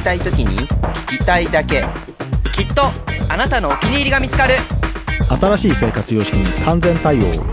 [0.00, 1.84] 聞きたいときに聞きたいだけ。
[2.54, 2.90] きっと
[3.28, 4.54] あなたのお気に入りが見つかる。
[5.28, 7.44] 新しい生活様式に完全対応。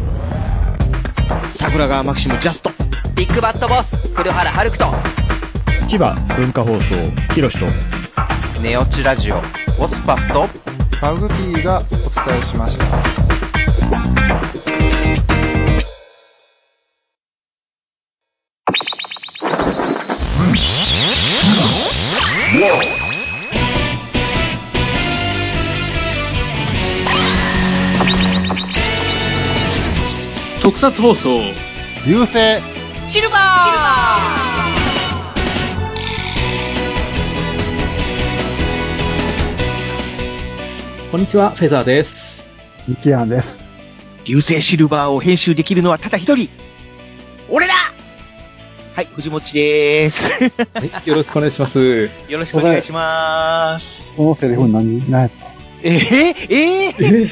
[1.50, 2.72] 桜川マキシムジャスト。
[3.16, 4.86] ビッグバットボス、黒原遥人。
[5.90, 6.96] 千葉文化放送、
[7.34, 7.66] ひろしと。
[8.62, 9.42] ネオチラジオ、
[9.78, 10.48] オスパフと、
[11.02, 12.86] マグピーがお伝えしました。
[30.62, 31.42] 特撮放送
[32.08, 32.62] 流星
[33.06, 33.40] シルバー
[41.12, 42.46] こんにちは、フェザーです。
[42.88, 43.58] ミキアンです。
[44.24, 46.48] 流星シルバーを編集できるのはただ一人。
[47.50, 47.74] 俺だ
[48.98, 50.50] はい、藤持ちでーす。
[50.74, 51.80] はい、よろしくお願いします。
[52.28, 54.16] よろしくお願いします。
[54.18, 55.46] このセリフ何、何やった？
[55.84, 57.30] えー、えー、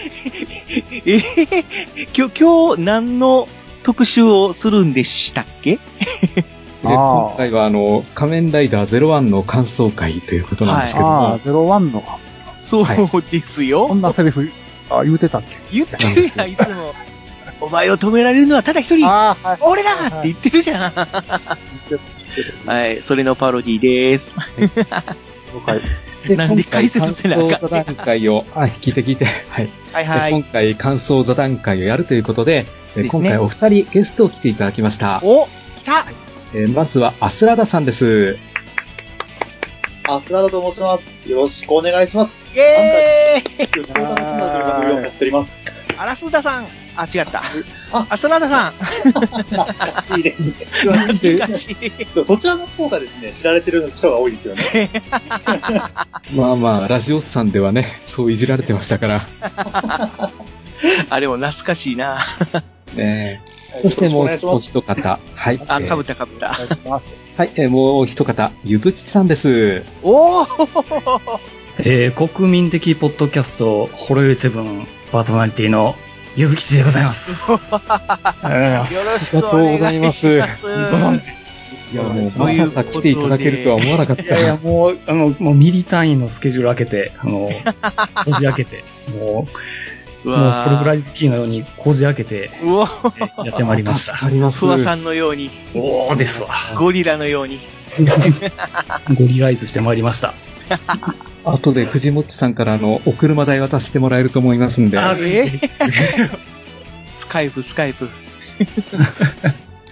[1.08, 3.48] えー、今日、今日何の
[3.82, 5.78] 特集をするんでしたっけ？
[5.78, 5.82] で
[6.84, 12.04] 今回はあの、仮面ライダー01の感想会ということなんですけども、ああ、ゼロワンの、
[12.62, 12.86] そう
[13.32, 13.88] ですよ。
[13.88, 14.52] こんなセリフ、
[14.92, 15.56] あ、言うてたっけ？
[15.72, 16.94] 言ってるやん、いつも。
[17.66, 19.08] お前を止められるのはただ一人。
[19.08, 19.58] ああ、はい。
[19.62, 20.92] 俺だって言ってるじゃん。
[22.70, 24.36] はい、それのパロディです。
[26.36, 29.70] なんで解説せなあかん今回感想座談会を、はい、聞いて聞いて、はい。
[29.94, 30.32] はいはい。
[30.32, 32.66] で今回感想座談会をやるということで、
[32.96, 35.22] えで今回お二人ゲストを来ていただきました。
[35.24, 35.48] お
[35.78, 36.06] 来た
[36.54, 38.38] えーまずはアスラダさんです。
[40.08, 41.30] アスラダと申します。
[41.30, 42.36] よろしくお願いします。
[42.54, 45.85] イェーイ相談のという番組をやっております。
[45.98, 46.68] アラスダさん。
[46.98, 47.42] あ、違った。
[47.92, 48.72] あアスラダさん。
[48.72, 50.52] 懐かしいです。
[50.52, 52.06] 懐かしい。
[52.26, 54.90] そちらの方がですね、知られてる人が多いですよね。
[56.36, 59.28] まあまあ、ラジオスさんではね、そういじられてましたから。
[61.10, 62.26] あれも懐かしいな。
[62.96, 63.42] ね
[63.76, 65.62] えそしてもう一方、はい。
[65.68, 66.48] あ、えーかぶったかぶった。
[66.50, 69.84] はい、えーもう一方、ゆずきちさんです。
[70.04, 71.40] おー
[71.78, 75.96] えー、国民的ポッドキャスト、ホロヨイセブンパーソナリティの
[76.36, 77.32] ゆずきちでございます。
[78.44, 80.28] え ーよろしくお願いします。
[80.28, 84.68] いや、もう、まさか来ていただけるとは思わなかっいやいや、た。
[84.68, 87.50] もう、あの、もうミリ単位のスケジュール開けて、あの、
[88.26, 88.84] こじ開けて、
[89.18, 89.48] も
[90.26, 92.52] う、うもうプログライズキーのようにこじ開けて、
[93.46, 94.16] やってまいりました。
[94.22, 96.50] ありさんのように、おーですわ。
[96.78, 97.62] ゴリラのように。
[99.16, 100.34] ゴリライズしてまいりました。
[101.46, 104.98] 後で藤本さんからあの、お車代渡してもらえると思いますんで。
[104.98, 105.50] あえ
[107.20, 108.10] スカイプ、スカイプ。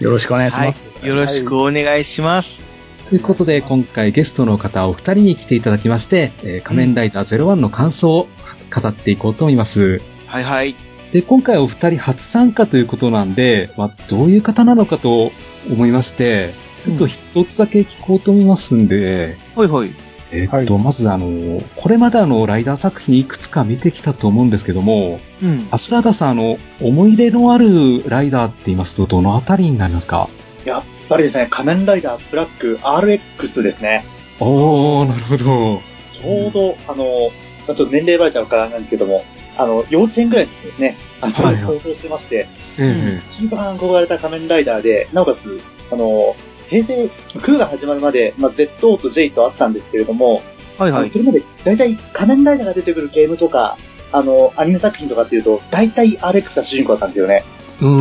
[0.00, 0.88] よろしくお願いしはます。
[1.02, 1.06] い。
[1.06, 2.62] よろしくお願いします。
[3.08, 8.28] ということで、今回ゲストの方お二人に来ていただきまして、えー仮面ライダー01の感想を
[8.74, 10.00] 語っていこうと思います。
[10.26, 10.74] はいはい。
[11.12, 15.30] で、今回お二人初参加ということなんで、まあ、どういう方なのかと
[15.70, 16.52] 思いまして、
[16.84, 19.94] ちょっと一つだけ聞こうと思いますんで、ほいほい。
[20.36, 25.68] えっと、まずあの、これまであの、ライダー作品いくつか見てきたと思うんですけども、うん。
[25.70, 30.28] アスラダさん、あの、思い入れのあるライダーって言いますと、どのあたりになりますか？
[30.64, 34.04] やっぱりですね、仮面ライダーブラック RX ですね。
[34.40, 35.82] おー、なるほど。
[36.12, 37.30] ちょうど、あの、
[37.68, 39.22] まあちょっと年齢バレちゃうからなんですけども、
[39.56, 45.60] あの、幼稚園ぐらいの時ですね、あそこはいはいで放送してまして、え一番憧れた仮面ライダーで、なおかつ、
[45.92, 46.34] あの、
[46.82, 47.10] 平成、
[47.40, 50.42] 空が始まるまで、まあ、ZO と J とあったんですけれども、
[50.76, 51.18] はいはいそ。
[51.18, 53.78] れまで、大体仮面ライダーが出てくるゲームとか、
[54.10, 57.44] あの、アニメ作品とかっていうと、大体 RX が主人公だったんですよね。
[57.80, 57.90] えうー。
[57.90, 57.92] う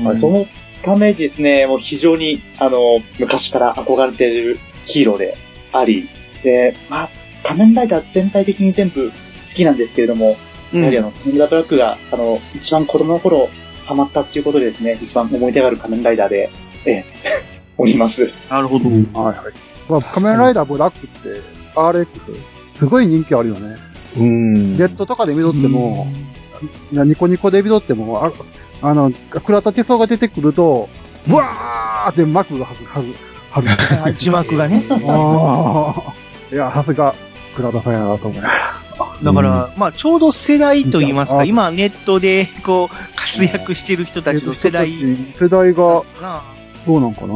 [0.00, 0.04] ん。
[0.04, 0.46] まあその
[0.82, 5.36] ためですね、もう非常に、あの、昔から憧れているヒーローで
[5.72, 6.08] あり、
[6.44, 7.10] で、まあ、
[7.42, 9.14] 仮面ライダー全体的に全部好
[9.54, 10.36] きなんですけれども、
[10.72, 13.48] やはりあの、仮面ライダーブラックが、あの、一番子供の頃、
[13.84, 16.48] ハマったっていうことでですね、一番思い出がある仮面ライダーで、
[16.86, 17.04] ええ、
[17.78, 18.30] おります。
[18.50, 18.88] なるほど。
[18.88, 19.36] はいはい。
[19.88, 21.40] まあ仮面ライダーブラックって
[21.74, 22.06] RX、
[22.76, 23.76] すごい人気あるよね。
[24.16, 24.76] うーん。
[24.76, 26.06] ネットとかで見とっても、
[26.92, 28.32] いやニコニコで見とっても、あ
[28.82, 29.12] あの、
[29.44, 30.88] 倉田哲夫が出てくると、
[31.26, 33.08] ブワーって幕がはず、はず、
[33.50, 34.16] はず。
[34.18, 34.84] 字幕がね。
[35.06, 36.14] ああ。
[36.52, 37.14] いや、さすが、
[37.54, 38.70] 倉田さんやなと思いなが
[39.22, 44.90] だから、まあ、ちょうど世代と言いますか、あ今ネットで、こう、活躍してる人たちの世代
[45.32, 46.42] 世代が、な。
[46.86, 47.34] どうなんかな？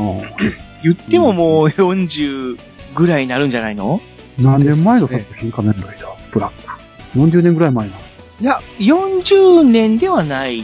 [0.82, 2.58] 言ってももう40
[2.94, 4.00] ぐらいになるんじゃないの？
[4.38, 7.18] 何年前の作品仮面ライダー、ブラック。
[7.18, 7.94] 40年ぐらい前な。
[8.40, 10.62] いや、40年ではない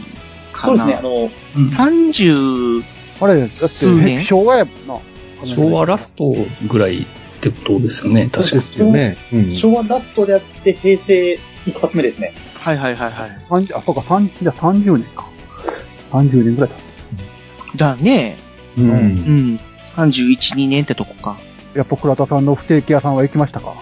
[0.51, 0.83] かな。
[0.83, 1.29] そうですね、あの、
[1.69, 2.83] 30、
[3.21, 5.45] あれ、だって、昭和やもんな。
[5.45, 6.35] 昭和ラスト
[6.67, 7.05] ぐらいっ
[7.39, 9.17] てことですよね、確かですよね。
[9.33, 9.55] うん。
[9.55, 12.33] 昭和ラストであって平成一発目ですね。
[12.55, 13.29] はいはいはいはい。
[13.49, 15.25] 30あ、そうか、30、じゃあ30年か。
[16.11, 18.35] 30年ぐらい経だね。
[18.75, 18.79] つ。
[18.79, 18.83] う。
[18.83, 18.89] うん。
[18.89, 19.59] うんん。
[19.95, 21.37] 31、2年ってとこか。
[21.73, 23.73] やっぱ倉田さんの不定期屋さんは行きましたか？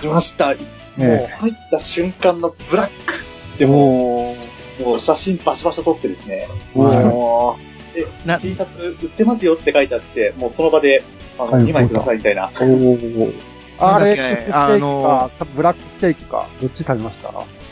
[0.00, 0.46] 来ました。
[0.48, 0.56] もう
[0.98, 3.14] え入った瞬間のブラック。
[3.58, 4.34] でも、
[4.82, 6.48] もう写真バシバシと撮ってですね。
[6.74, 11.02] もう、でな T シャツ売ってますよって書いてあって、もうその場で、
[11.38, 12.48] あの、はい2枚くださいみたいな。
[12.48, 13.34] おー。
[13.78, 17.18] あれ、なんだっけステーキあのか、ブラックステーキか、どっち食べまし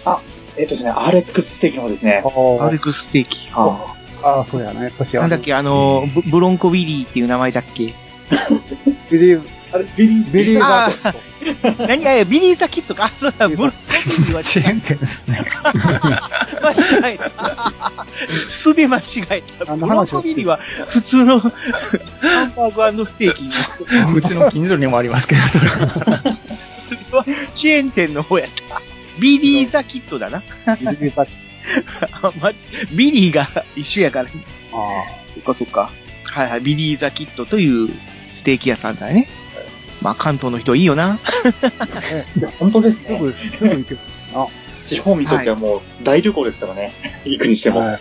[0.05, 0.21] た？
[0.59, 2.23] えっとですね、RX ステーキの方ですね。
[2.61, 3.49] アルクステーキ。
[3.53, 4.93] あああ、そうやね。
[4.99, 7.95] 年なんだっけ、あの、ブブロンコウィリーっていう名前だっけ？
[9.11, 11.15] ビリー、あれ、ビリー、ビリーあザー
[11.89, 13.05] 何あ、いやビリーザキットか？
[13.07, 15.41] あ、そうだ、ブロンコウィリーはチェーン店ですね。
[15.73, 17.27] 間違えた。
[18.51, 19.77] 素で間違えた。
[19.77, 20.59] ブロンコウィリーは
[20.89, 23.43] 普通の ハンバーグステーキ
[23.95, 25.89] の、うちの近所にもありますけど、それは。
[25.89, 26.15] それ
[27.13, 27.25] は
[27.55, 28.81] チェーン店の方やった。
[29.19, 30.39] ビリーザキットだな。
[30.41, 31.29] ビリーザー
[32.23, 32.59] あマジ？
[32.93, 34.29] ビリーが 一緒やから。
[34.29, 34.31] あ
[35.35, 35.91] そっかそっか。
[36.25, 37.89] はいはい、ビリーザキットという
[38.33, 39.29] ステーキ屋さんだね。
[40.01, 41.19] まあ関東の人いいよな。
[42.37, 43.19] いや、本当ですね。
[43.19, 44.01] すぐ、すぐ行ける
[44.35, 44.47] な。
[44.85, 46.93] 地方にとってはもう大旅行ですからね。
[47.25, 47.81] 行くにしても。
[47.81, 48.01] はい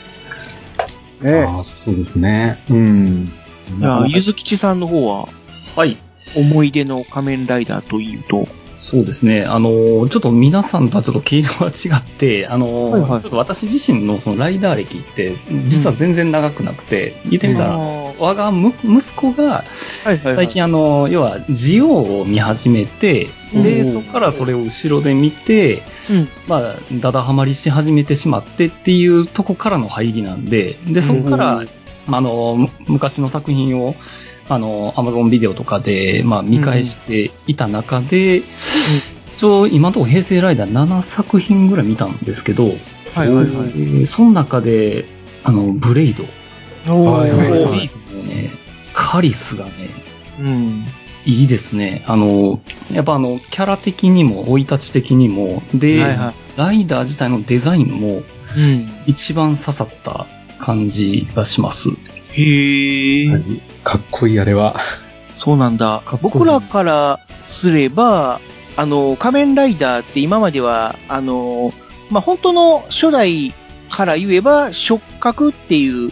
[1.21, 2.59] ねああ、そうですね。
[2.69, 3.31] うん。
[3.79, 5.27] いや、ゆずきちさんの方は、
[5.75, 5.97] はい。
[6.35, 8.47] 思い出の仮面ライダーというと、
[8.79, 9.43] そうですね。
[9.45, 15.35] あの、ちょっと皆さんとはちょっと毛色が違って、あの、はいはいちょっと私自身のそのライダー歴って、
[15.65, 19.63] 実は全然長くなくて、言ってみたら、は我がむ息子が。
[20.03, 26.27] 最近あの、要は、ジオを見始めて、で、うんそこからそれを後ろで見て、うん。
[26.47, 31.63] まあ、だだはまりし始めてしまってっていうとこからの入りなんで、で、そこから、
[32.07, 33.95] あの、む昔の作品を、
[34.49, 38.41] あの、アマゾンビデオとかで、まあ、見返していた中で、
[39.37, 42.75] 一応、今のところ平成ライダー7作品ぐらい見たんですけど、はい
[43.15, 43.45] はいはい。
[43.45, 45.05] えーその中で、
[45.43, 46.23] あの、ブレイド。
[46.85, 47.89] はいはいはい
[48.27, 48.49] ね、
[48.93, 49.71] カリスがね、
[50.39, 50.85] うん。
[51.25, 52.03] いいですね。
[52.07, 52.61] あの、
[52.91, 58.21] やっぱあの、キャラ的にも、生い立ち的にも、で、はいはいライダー自体のデザインも、
[58.57, 58.89] うん。
[59.07, 60.25] 一番刺さった
[60.59, 61.91] 感じがします。
[62.43, 63.29] へえ。
[63.83, 64.79] かっこいい、あれは。
[65.39, 66.03] そうなんだ。
[66.21, 68.39] 僕らからすれば、
[68.75, 71.73] あの、仮面ライダーって今までは、あの、
[72.09, 73.53] まあ、本当の初代
[73.89, 76.11] から言えば、触覚っていう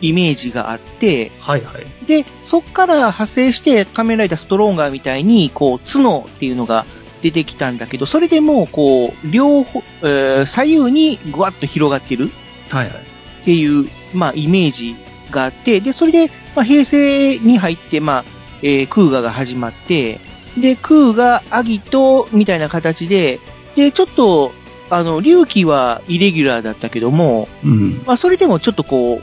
[0.00, 2.06] イメージがあって、はいはい。
[2.06, 6.84] で、そっから派生して仮面ライダーストロンガーみたいに、こう、角っていうのが
[7.22, 12.30] 出てきたんだけど、それでもう、こう、両方、えー左右にぐわっと広がってる
[12.70, 12.96] はいはい。
[12.96, 14.96] っていう、まあ、イメージ
[15.36, 18.24] があって、で、それで、まあ、平成に入って、まあ、
[18.62, 20.18] えークーガが始まって、
[20.58, 23.38] で、クーガ、アギト、みたいな形で、
[23.76, 24.52] で、ちょっと、
[24.88, 28.02] あの、龍騎はイレギュラーだったけども、うん。
[28.06, 29.20] まあ、それでもちょっとこ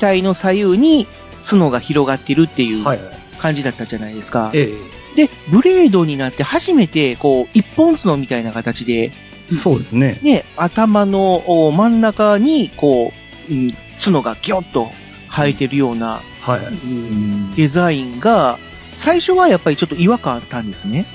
[0.00, 1.06] 額の左右に
[1.48, 3.18] 角が広がってるっていうはいはい。
[3.38, 4.50] 感じだったじゃないですか。
[4.54, 4.72] え
[5.16, 9.12] で、ブレードになって初めて、こう、一本角みたいな形で、
[9.50, 10.18] えそうですね。
[10.22, 13.12] ね、頭のお真ん中に、こ
[13.48, 14.90] う、うん角がギョッと
[15.32, 16.74] 生えてるようなはいはい。
[17.56, 18.58] デザインが、
[18.94, 21.06] 最初はやっぱりちょっと違和感あったんですね。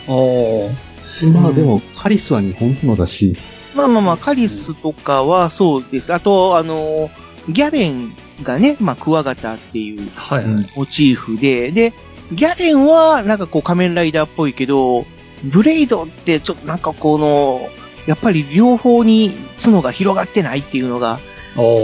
[1.34, 3.36] まあでも、カリスは日本角だし、
[3.76, 6.14] まあまあまあ、カリスとかはそうです。
[6.14, 7.12] あと、あの、
[7.50, 10.70] ギャレンがね、まあ、クワガタっていうはいはい。
[10.76, 11.94] モチーフで、で、
[12.32, 15.06] ギャレンはなんかこう仮面ライダーっぽいけど、
[15.44, 17.62] ブレイドってちょっとなんかこの、
[18.08, 19.34] やっぱり両方に
[19.64, 21.20] 角が広がってないっていうのが、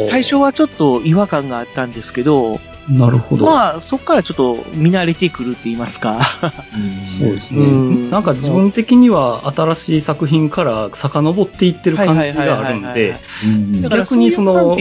[0.10, 2.60] 最初はちょっと違和感があったんですけど、
[2.90, 3.46] なるほど。
[3.46, 6.20] まあ、そこからちょっと見慣れてくるって言いますか。
[7.20, 8.12] そうですねうん。
[8.12, 13.16] なんか自分的には新しい作品から遡っていってる感じがあるんで、
[13.90, 14.78] 逆にその。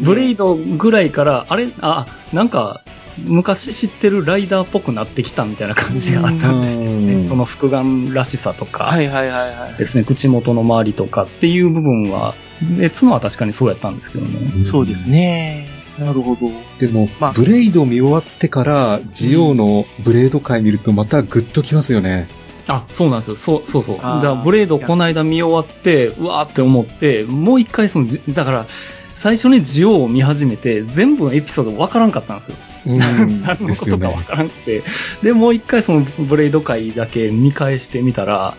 [0.00, 1.68] ブレイドぐらいから、あれ？
[1.80, 2.80] あ、なんか、
[3.26, 7.28] 昔知ってるライダーっぽくなってきたみたいな感じがあったんですよね。
[7.28, 9.74] その複眼らしさとか、はいはいはいはい。
[9.78, 12.34] ですね、口元の周りとかっていう部分は、
[12.78, 14.66] で角は確かにそうやったんですけどね。
[14.70, 15.68] そうですね。
[15.98, 16.50] なるほど。
[16.78, 22.28] でも、まあブレイド見終わってから、ジオウのブレード回見るとまたグッときますよね。
[22.68, 23.36] あ、そうなんですよ。
[23.36, 23.96] そう、そうそう。
[23.96, 28.66] だから、ブレードこの間見終わって、うわーって思って、もう一回そのじ、だから、
[29.14, 32.56] 最初にジオを見始めて、全部のエピソード分からんかったんですよ。
[32.86, 32.98] うん。
[33.42, 34.24] 何のですよねことか分。
[34.24, 34.82] からんくて。
[35.22, 38.54] で、もう一回そのブレード回だけ見返してみたら、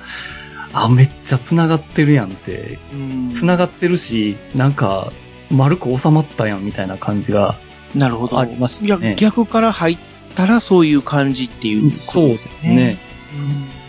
[0.74, 2.80] あ、めっちゃ繋がってるやんって。
[2.94, 5.12] うん繋がってるし、なんか、
[5.52, 7.58] 丸く収まったやんみたいな感じが。
[7.96, 8.40] なるほど。
[8.40, 9.98] ありましたね逆から入っ
[10.36, 12.98] たらそういう感じっていうことそうですね。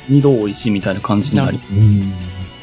[0.09, 1.59] 二度美味しいみたいな感じになり。
[1.71, 2.01] うん。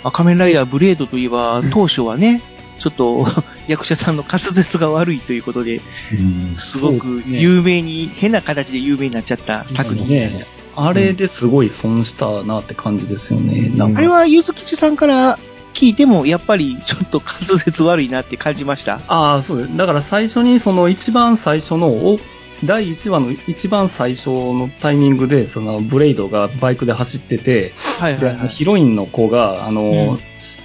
[0.03, 2.41] まあ仮面ライダーブレードといえば、当初はね、
[2.79, 3.27] ちょっと
[3.67, 5.81] 役者さんの滑舌が悪いということで、
[6.13, 10.45] うんすごく有名に、変な形で有名になっちゃった作品ね。
[10.75, 13.71] あれですごい損したなって感じですよね。
[13.75, 15.39] なんかあれはゆずきちさんから
[15.75, 19.01] 聞いても、やっぱりちょっと滑舌悪いなって感じました？
[19.07, 19.77] ああ、そうです。
[19.77, 22.19] だから最初に、その一番最初の、お
[22.63, 27.73] 第1話の一番最初のタイミングで、そのブレイドがバイクで走ってて、
[28.49, 30.17] ヒロインの子が、あの、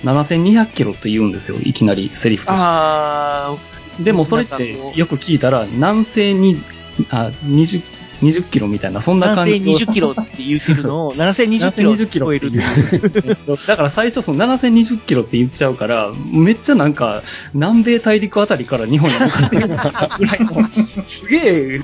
[0.05, 1.59] 7200キロって言うんですよ。
[1.63, 2.63] いきなりセリフとして。
[2.63, 3.57] あ
[4.01, 6.63] でもそれってよく聞いたら、南西に、
[7.11, 7.83] あ、20、
[8.23, 9.73] 20キロみたいな、そんな感じの。
[9.73, 13.39] 7020キロって言ってるのを、 7020キロって7020キロ聞こえるっていう。
[13.67, 17.23] だから最初その7020キロって言っちゃうから、めっちゃなんか、
[17.55, 20.71] 南米大陸あたりから日本に向かってるぐらいの、
[21.07, 21.81] すげえ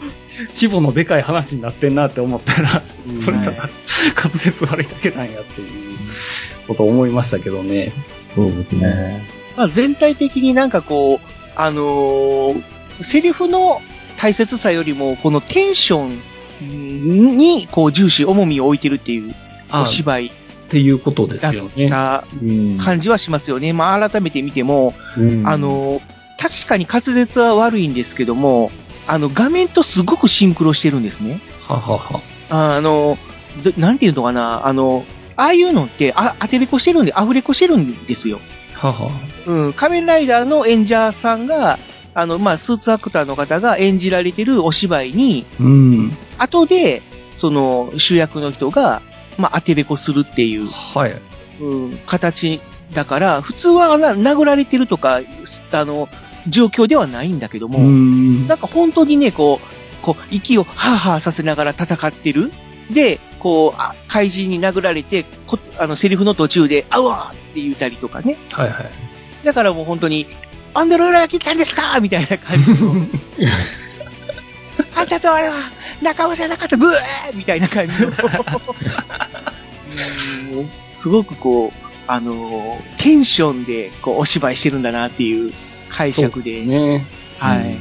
[0.60, 2.82] 規模のでかい話になってんなって思ったら、
[3.24, 3.68] それただ
[4.16, 5.68] 滑舌悪いだけなんやっていう
[6.68, 7.92] ことを思いましたけどね。
[8.34, 9.26] そうですね。
[9.56, 12.62] まあ、全体的になんかこう、あのー
[13.02, 13.80] セリフの
[14.16, 16.08] 大切さよりも、このテンショ
[16.62, 19.34] ンに、こう、重視、重みを置いてるっていう、
[19.70, 20.30] あお芝居っ
[20.68, 21.88] ていうことですよね。
[21.88, 22.78] なうん。
[22.78, 23.72] 感じはしますよね。
[23.72, 28.70] まあ、改めて見ても、うんあ、のー確かに滑舌は悪いんですけども、
[29.06, 31.40] あの、画面とすごくシンクロしてるんですね。
[31.66, 32.20] ははは。
[32.50, 33.16] あの、
[33.64, 35.04] どなんていうのかな、あの、
[35.36, 38.40] ああいうのって、あ、当てれこしてるんで、アフレコしてるんですよ。
[38.74, 39.10] はは。
[39.46, 41.78] うん、仮面ライダーの演者さんが、
[42.16, 46.12] あの、まあ、スーツアクターの方が演じられてるお芝居に、うん。
[46.38, 47.02] 後で、
[47.36, 49.02] その、主役の人が、
[49.36, 51.20] まあ、当てれこするっていう、はい。
[51.60, 52.62] うん、形
[52.94, 55.20] だから、普通はな殴られてるとか、
[55.72, 56.08] あの、
[56.48, 58.48] 状況ではないんだけども、うん。
[58.48, 62.50] なんか本当にね、こう、こう、息をハーハーさせながら戦ってる。
[62.90, 68.38] で、こう、あ怪人に殴られて、こあの、セリフの途中で、あわーって言ったりとかね。
[68.52, 68.90] はいはい。
[69.44, 70.26] だからもう本当に、
[70.76, 71.98] アンドローラー切ったんですか？
[72.00, 72.94] みたいな感じの。
[74.94, 75.54] あんたと俺は
[76.02, 76.92] 仲間じゃなかった、ブー
[77.34, 78.08] みたいな感じの。
[78.08, 78.14] うん
[80.98, 85.52] すごくこう、あのーテンションでこうお芝居してるんだなっていう
[85.88, 86.62] 解釈で。
[86.62, 87.04] ね。
[87.38, 87.76] はい。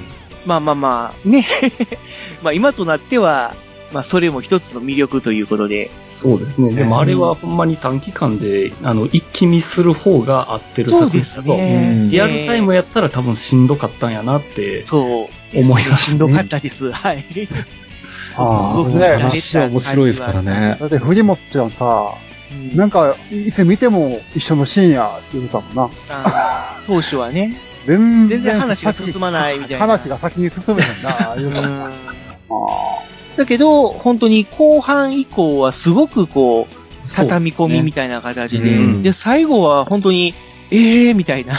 [0.46, 1.48] まあまあまあ、ね。
[2.44, 3.56] まあ今となっては、
[3.92, 5.92] まあそれも一つの魅力ということで。
[6.02, 6.72] そうですね。
[6.72, 12.10] でもあれはほんまに短期間で、あの、一気見する方が合ってるそうです作品だと、ね。
[12.12, 15.60] リアルタイムやったら多分しんどかったんやなってそう。
[15.60, 16.92] 思います、しんどかったです。
[16.94, 17.26] はい。
[18.38, 20.78] あすごくね話は面白いですからね。
[20.80, 22.16] だって藤本ちゃんさ、
[22.74, 25.90] なんか、いつ見ても一緒のシーンやって言うたもんな。
[26.88, 27.56] 当初はね。
[27.86, 29.86] 全全然話が進まないみたいな。
[29.86, 31.92] 話が先に進めへんな、言うたもんうん
[33.38, 36.76] だけど、本当に後半以降はすごくこう、
[37.14, 40.34] 畳み込みみたいな形で、うんで、最後は本当に、
[40.72, 41.54] ええー、みたいな。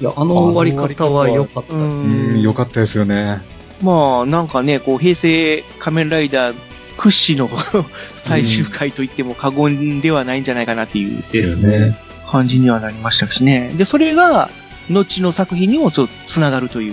[0.00, 1.74] いや、あの終わり方は良かった。
[1.74, 3.40] ううん、んよかったですよね。
[3.82, 6.54] まあ、なんかね、こう、平成仮面ライダー
[6.96, 7.50] 屈指の
[8.14, 11.96] 最終回と言っても過言ではないんじゃないかなっていうですね。
[12.30, 13.72] 感じにはなりましたしね。
[13.76, 14.48] で、それが、
[14.90, 16.92] 後の作品にもちょっと繋がるという。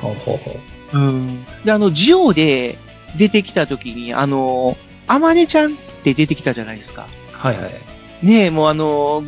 [0.00, 0.38] はあは
[0.92, 1.44] あはうん。
[1.64, 2.78] で、あの、ジオで
[3.16, 4.76] 出てきた時に、あの、
[5.06, 7.06] アマネちゃんって出てきたじゃないですか。
[7.34, 7.72] あはいはい。
[8.22, 9.24] ねえ、もうあの、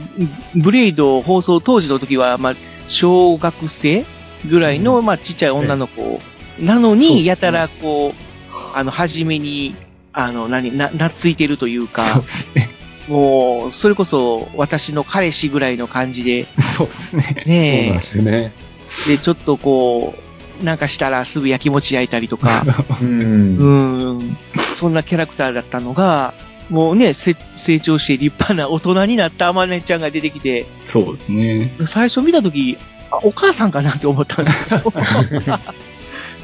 [0.55, 2.55] ブレイド放送当時の時は、まあ、
[2.89, 4.05] 小学生
[4.49, 6.21] ぐらいの、まあ、ちっちゃい女の子
[6.61, 8.25] なのに、ねやたらこう、
[8.75, 9.75] あの、初めに、
[10.13, 12.23] あの、何、な、なっついてるというか、
[13.09, 16.47] もう、それこそ、私の彼氏ぐらいの感じで、
[16.79, 17.25] そうですね。
[17.35, 18.53] そうねなんですよね。
[19.07, 20.23] え、で、ちょっとこう、
[20.63, 22.65] なんかしたらすぐ焼きもち焼いたりとか、
[23.01, 23.57] うん。
[23.57, 24.37] うん、
[24.77, 26.35] そんなキャラクターだったのが、
[26.71, 31.73] もうね、せ成長して立派な大人になったアマネちゃんが出てきて、そうですね。
[31.87, 32.79] 最初見たとき、
[33.11, 34.93] あ、お母さんかなって思ったんですよ。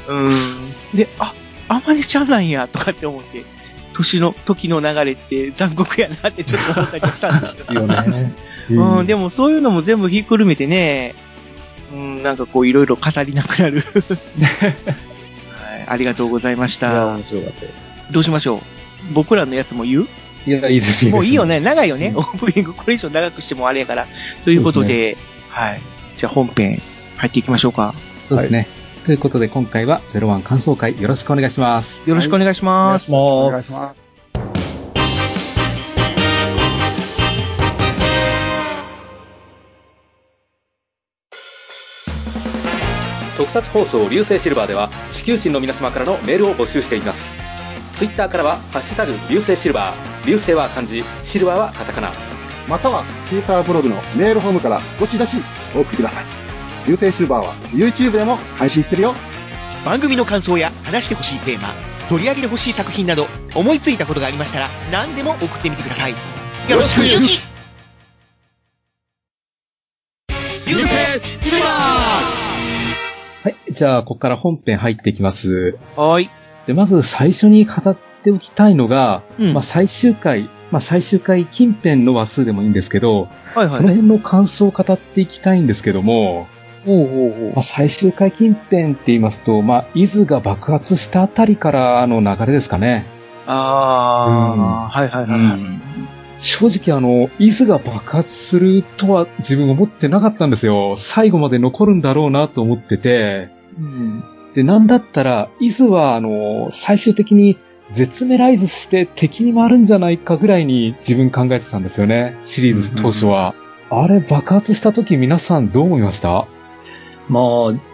[0.07, 0.97] うん。
[0.97, 1.33] で、あ、
[1.69, 3.43] アマネちゃんなんや、とかって思って、
[3.93, 7.81] 年の、時の流れって残酷やなってちょっと思ったりしたんですけど。
[7.81, 8.33] よね。
[8.69, 11.15] うん、でもそういうのも全部ひっくるめてね、
[11.93, 13.83] うん、なんかこういろいろ語りなくなる。
[14.41, 14.67] は
[15.77, 17.23] い、ありがとうございましいや、た面。
[17.23, 17.93] 白かったです。
[18.11, 18.59] どうしましょう？
[19.13, 20.07] 僕らのやつも言う？
[20.47, 21.59] いや、いいですもういいよね？
[21.59, 21.65] ね。
[21.65, 22.13] 長いよね？
[22.15, 24.07] オープニングこれ以上長くしてもあれやから。
[24.43, 25.17] ということで、
[25.49, 25.81] はい。
[26.17, 26.81] じゃあ本編
[27.17, 27.93] 入っていきましょうか。
[28.29, 28.67] そうですね。
[29.05, 32.01] ということで、今回は01感想会よろしくお願いします。
[32.05, 33.11] よろしくお願いします。
[33.13, 34.10] お願いします。
[43.41, 47.35] 特撮放送流星シルバーでは地球人の皆様からのメールを募集しています
[47.95, 49.95] ツイッターからは「ハッシュタグ流星シルバー」
[50.27, 52.13] 流星は漢字シルバーはカタカナ
[52.67, 55.37] または、ツイッターブログのメールフォームからどしどし
[55.75, 56.25] お送りください。
[56.87, 59.15] 流星シルバーは YouTube でも配信してるよ。
[59.83, 61.73] 番組の感想や話してほしいテーマ、
[62.07, 66.11] 取り上げてほしい作品など、思いついたことがありましたら、何でも送ってみてください。
[66.11, 66.17] よ
[66.77, 67.41] ろしくゆき
[70.67, 71.00] 流星シルバーはい。
[73.81, 75.75] じゃあ、ここから本編入っていきます。
[75.95, 76.29] はい。
[76.67, 86.45] で、まず最初に語っておきたいのが、うんまあ最終回、まあ最終回近辺の話数でもいいんですけど、はいその辺の感想を語っていきたいんですけども、
[86.85, 93.07] ほうほうほまあ、最終回近辺って言いますと、まあ、伊豆が爆発したあたりからの流れですかね。
[93.47, 95.59] ああ、はいはいはいはい。
[96.39, 100.97] 正直あの、伊豆が爆発するとは自分思ってなかったんですよ。
[100.97, 103.49] 最後まで残るんだろうなと思ってて。
[103.77, 104.23] うん。
[104.53, 107.57] で、なんだったら、伊豆はあの、最終的に
[107.93, 112.37] 絶メライズして敵に回るんじゃないかぐらいに自分考えてたんですよね。
[112.45, 113.53] シリーズ当初は。
[113.89, 116.47] あれ爆発した時皆さんどう思いました？
[117.27, 117.43] まあ、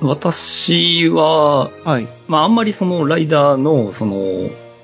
[0.01, 2.07] 私は、はい。
[2.27, 4.15] まあ、あんまりそのライダーの、その、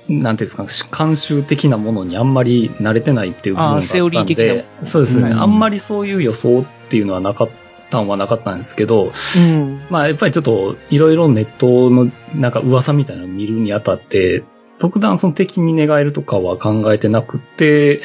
[0.08, 7.48] なんていうんですか、慣習的なものにあんまり慣れてないっていう部分があったんで、セオリー的なそうですね、うんあんまりそういう予想っていうのはなかっ
[7.94, 9.80] たんはなかったんですけど、うん。
[9.88, 14.42] まあ、やっぱりちょっと、いろいろネットの、なんか噂みたいなのを見るにあたって、
[14.80, 18.00] 特段その敵に寝返るとかは考えてなくて、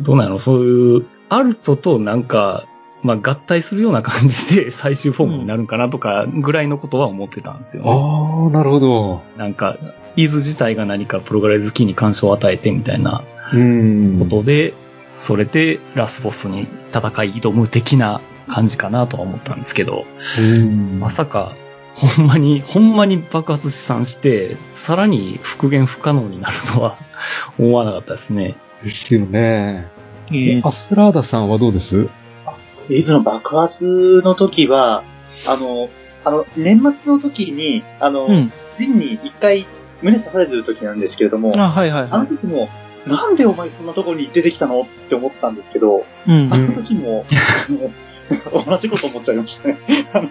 [0.00, 0.38] どうなの？
[0.38, 2.66] そういう、アルトとなんか、
[3.02, 7.90] まあ、合体するような感じで 最終フォームになるんかなとかぐらいのことは思ってたんですよね。
[7.90, 9.22] ああ、なるほど。
[9.36, 9.76] なんか、
[10.16, 14.18] イズ自体が何かプログラム好きに干渉を与えてみたいなうん。
[14.18, 14.74] ことで、
[15.12, 20.06] それでラスボスに戦い挑む的な感じかなとは思ったんですけど、
[20.38, 21.52] うんまさか、
[21.94, 26.96] ほんまに、ほんまに爆発飛散して、さらに復元不可能になるとは
[27.58, 28.54] 思わなかったですね。
[28.82, 29.86] ですよね。
[30.32, 32.08] えアスラーダさんはどうです？
[32.88, 35.02] 伊豆の爆発の時は、
[35.46, 35.88] あの、
[36.24, 38.52] あの、年末の時に、あの、うん。
[38.76, 39.66] ジンに一回
[40.02, 42.20] 胸刺されてる時なんですけれども、あ、はいはいあはい。
[42.20, 42.68] の時も、
[43.06, 44.82] なんでお前そんなところに出てきたの？
[44.82, 46.56] って思ったんですけど、うんあ。
[46.56, 47.26] の時も、
[47.68, 47.90] あの
[48.66, 49.78] 同じこと思っちゃいましたね。
[50.12, 50.28] あの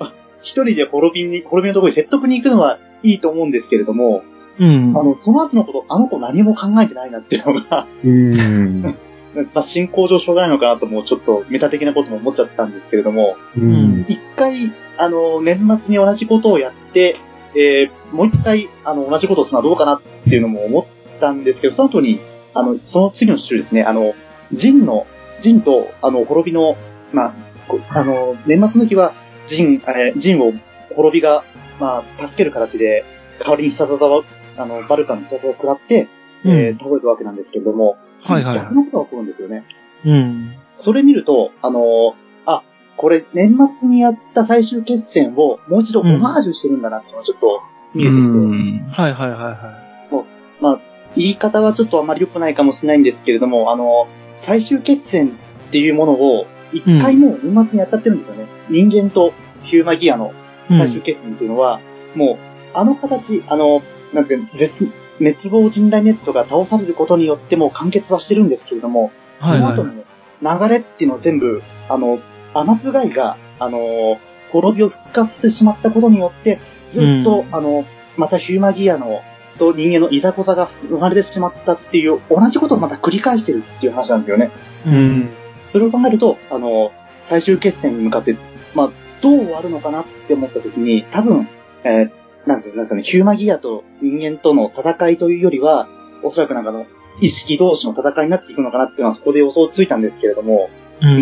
[0.00, 4.22] あ一人で滅びに、滅びのところに説得に行くのはいいと思うんですけれども、
[4.58, 5.02] うんあ。
[5.02, 8.82] の、その後のこと、あの子何も考えてないなっていうのが、うん。
[9.52, 14.06] まあ、進行上しょうがないのかなとも、ちょっとメタ的なことも思っちゃったんですけれども、うん。
[14.08, 17.16] 一回、あの、年末に同じことをやって、
[17.54, 22.18] えー、もう一回、あの、同じことをするのはどうかなっていうのも思ったんですけど、その後に、
[22.54, 24.14] あの、その次の週ですね、あの、
[24.52, 25.06] ジンの、
[25.40, 26.76] ジンと、あの、滅びの、
[27.12, 27.34] まあ、
[27.68, 29.12] こあの、年末の日は、
[29.46, 30.52] ジン、えージンを
[30.94, 31.44] 滅びが、
[31.80, 33.04] まあ、助ける形で、
[33.40, 34.24] 代わりに必殺技を、
[34.56, 36.08] あの、バルカの必殺技を食らって、
[36.44, 38.54] えー、倒れたわけなんですけれども、はいはい。
[38.54, 39.64] 逆のことが起こるんですよね。
[40.04, 40.54] うん。
[40.78, 42.14] それ見ると、あのー
[42.46, 42.62] あ、
[42.96, 47.62] これ年末にやった最終決戦をもう一度オマージュしてるんだなっていうのがちょっと
[47.94, 48.78] 見えてきて、うん。
[48.90, 50.24] はいはいはいは
[50.60, 50.80] まあ、
[51.16, 55.32] 言い方はちょっとあまり良くないかもしれないんですけれども、あのー最終決戦っ
[55.72, 58.46] ていうものを一回もう年末にやっちゃってるんですよね。
[58.68, 60.32] 人間とヒューマギアの
[60.70, 60.78] い。
[60.78, 61.80] 最終決戦っていうのは、
[62.14, 62.36] もう、
[62.74, 70.06] あの形、あの、なんていうの絶滅亡人雷ネットが倒されることによってもう完結はしてるんですけれども、はいはいその後の
[70.42, 72.18] 流れっていうのを全部、あの、
[72.54, 74.18] 天津貝が、あの、
[74.52, 77.84] 滅びを復活してしまったことによって、ずっと、うんあの、
[78.16, 79.22] またヒューマギアの、
[79.58, 84.50] と人間のいざこざが生まれてしまったっていう、同じことをまた繰り返してるっていう話なんですよね。
[84.86, 85.28] うん。
[85.76, 86.90] それを考えると、あの、
[87.22, 88.34] 最終決戦に向かって、
[88.74, 91.46] まあ、どう終わるのかなって思った時に、多分、
[91.84, 92.10] えー
[92.46, 95.88] なんですかね、ヒューマギアと人間との戦いというよりは、
[96.22, 96.86] おそらくなんかあの、
[97.20, 101.20] 意識同士の戦いになっていくのかなっていうのはそこで予想ついたんですけれども、うん。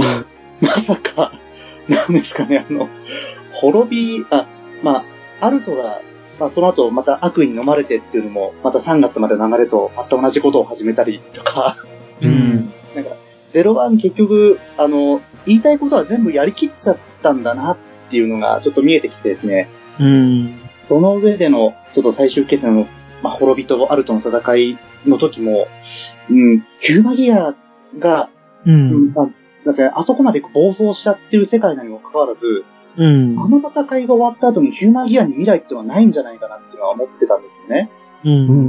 [0.60, 1.32] まさか、
[1.88, 2.88] なんですかね、あの、
[3.54, 3.88] 滅
[4.18, 4.46] び、あ、
[4.82, 5.04] ま
[5.40, 6.02] あ、アルトが、
[6.38, 11.76] まあ、その後また悪意に飲まれてっていうのも、また3月までの流れとまた同じことを始めたりとか、
[12.20, 12.72] うん。
[12.94, 13.16] なんか、
[13.54, 17.78] ゼロワン結局、あの、言いたいことは全部やりきっちゃったんだなっ
[18.10, 20.58] ていうのがちょっと見えてきてですね、うん。
[20.82, 22.86] その上での、ちょっと最終決戦の
[23.24, 25.66] まあ、滅びとアルトの戦いの時も、
[26.28, 27.54] うん、ヒューマギア
[27.98, 28.28] が、
[28.66, 29.12] うん。
[29.14, 29.28] まあ、
[29.64, 33.40] なんあそこまで暴走しちゃってる世界なにもかかわらず、うん。
[33.40, 37.90] あの戦いが終わった後にヒューマギアに未来ってのはないんじゃないかなっていうのは思ってたんですよね。
[38.24, 38.28] う。
[38.28, 38.68] うん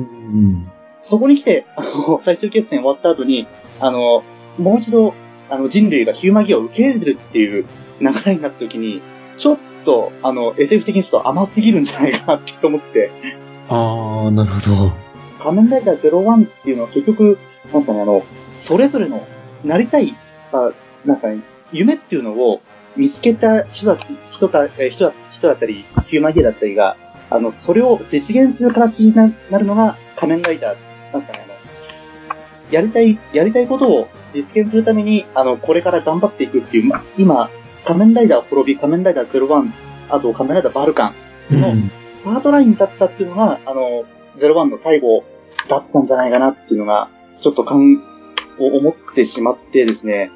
[0.54, 0.72] ん。
[1.02, 3.48] そこに来て、あの、最終決戦終わった後に、
[3.82, 4.24] あの、
[4.58, 5.14] もう一度、
[5.50, 7.66] あの、人類がヒューマギアを受け入れるっていう
[8.00, 9.02] 流れになった時に、
[9.38, 13.12] ちょっと、あの、SF 的にちょっと甘すぎるんじゃないかなって思って、
[13.70, 14.92] ああ、なるほど。
[15.40, 18.24] 仮面ライダー01っていうのは結局、なんですかね、あの、
[18.58, 19.26] それぞれの
[19.64, 20.16] なりたい、
[20.52, 20.72] あ
[21.06, 21.42] なんかね、
[21.72, 22.62] 夢っていうのを
[22.96, 23.98] 見つけた人だ、
[24.32, 26.98] 人か、えー人だ、人だったり、ヒューマンギアだったりが、
[27.30, 31.54] あの、それを実現する形にななるのが仮面ライダー、なんですかね、
[32.30, 37.50] あの、やりたい、やりたいことを実現するために、あの、これから頑張っていくっていう、ま今、
[37.86, 39.72] 仮面ライダー滅び、仮面ライダー01、
[40.10, 41.16] あと仮面ライダーバルカン、
[41.48, 41.74] その、
[42.22, 44.06] スタートラインだったっていうのが、あの、
[44.38, 45.24] 01の最後
[45.70, 48.04] だったんじゃないかなっていうのが、ちょっと感
[48.60, 50.32] を思ってしまってですね、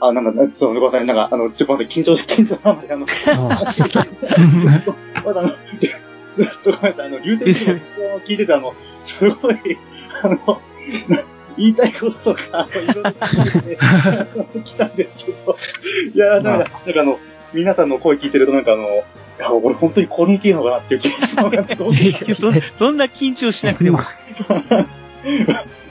[0.00, 3.06] あ、なんか、ちょっとごめんなさい、なんか、あの、ちょっと待って、緊張して、 緊張なので、あの、
[5.24, 5.48] まだあの、
[6.36, 7.48] ずっとごめんなさい、あの、流天
[7.98, 9.56] のを聞いてて、あの、すごい、
[10.22, 10.60] あの、
[11.56, 15.56] 言いたいこととか、いろいろ来たんですけど、
[16.14, 17.18] いや、なんか、なんかあの、
[17.52, 19.02] 皆さんの声聞いてると、なんかあの、い
[19.38, 21.56] や、俺本当にここにいていいのかなっていう気がします。
[22.34, 23.98] そそんな緊張しなくても。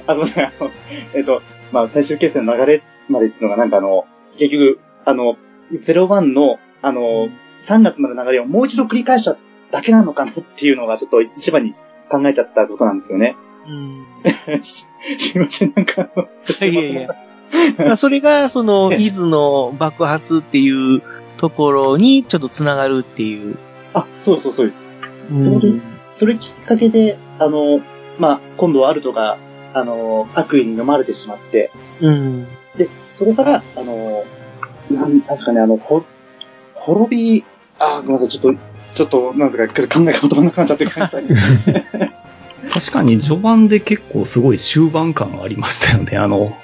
[0.08, 0.72] あ、すいません、あの、
[1.14, 4.06] えっと、まあ、最終決戦の流れまでっていうのが、なんかあの、
[4.38, 5.38] 結局、あの、
[5.72, 7.30] 01の、あの、
[7.64, 9.38] 3月までの流れをもう一度繰り返した
[9.72, 11.74] だけなのかなっていうのが、ちょっと一番に
[12.10, 13.36] 考えちゃったことなんですよね。
[13.68, 14.06] うん。
[14.32, 14.52] す
[15.38, 16.10] いません、なんか
[16.62, 17.16] いやいや。
[17.78, 21.02] まあそれが、その、伊豆の爆発っていう
[21.38, 23.58] ところにちょっと繋がるっていう。
[23.94, 24.86] あ、そうそうそうです。
[25.32, 25.82] うん
[26.16, 27.82] それきっかけで、あの、
[28.20, 29.38] まあ、今度はアルトが、
[29.74, 32.48] あの、悪意に飲まれてしまって、うん。
[32.78, 34.24] で、そこから、あの、
[34.90, 36.06] なんですかね、あの、ほ、
[36.74, 37.46] 滅び、
[37.80, 38.62] あ、ごめんなさい、ちょっと、
[38.94, 41.26] ちょっと、なんとか、考えが言葉なくなっちゃってください。
[42.72, 46.18] 確かに序盤で結構すごい終盤感ありましたよね。
[46.18, 46.58] あの、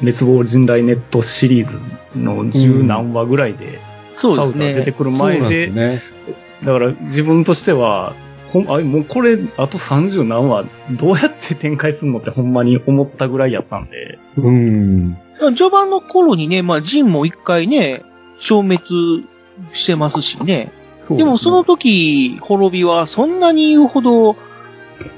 [0.00, 1.78] 滅亡人雷ネットシリーズ
[2.16, 3.78] の十何話ぐらいで、
[4.16, 4.92] そうですサウザー出てね。
[4.92, 6.02] くる前で、でね。
[6.64, 8.14] だから自分としては、
[8.52, 15.16] ほん、あ、もうこれ、あと30何話、どうやって展開するのってほんまに思ったぐらいやったんで、うん。
[15.56, 18.02] 序盤の頃にね、まあ、ジンも一回ね、
[18.40, 19.24] 消滅
[19.72, 20.70] してますしね。
[21.06, 24.36] そうでもその時、滅びはそんなに言うほど、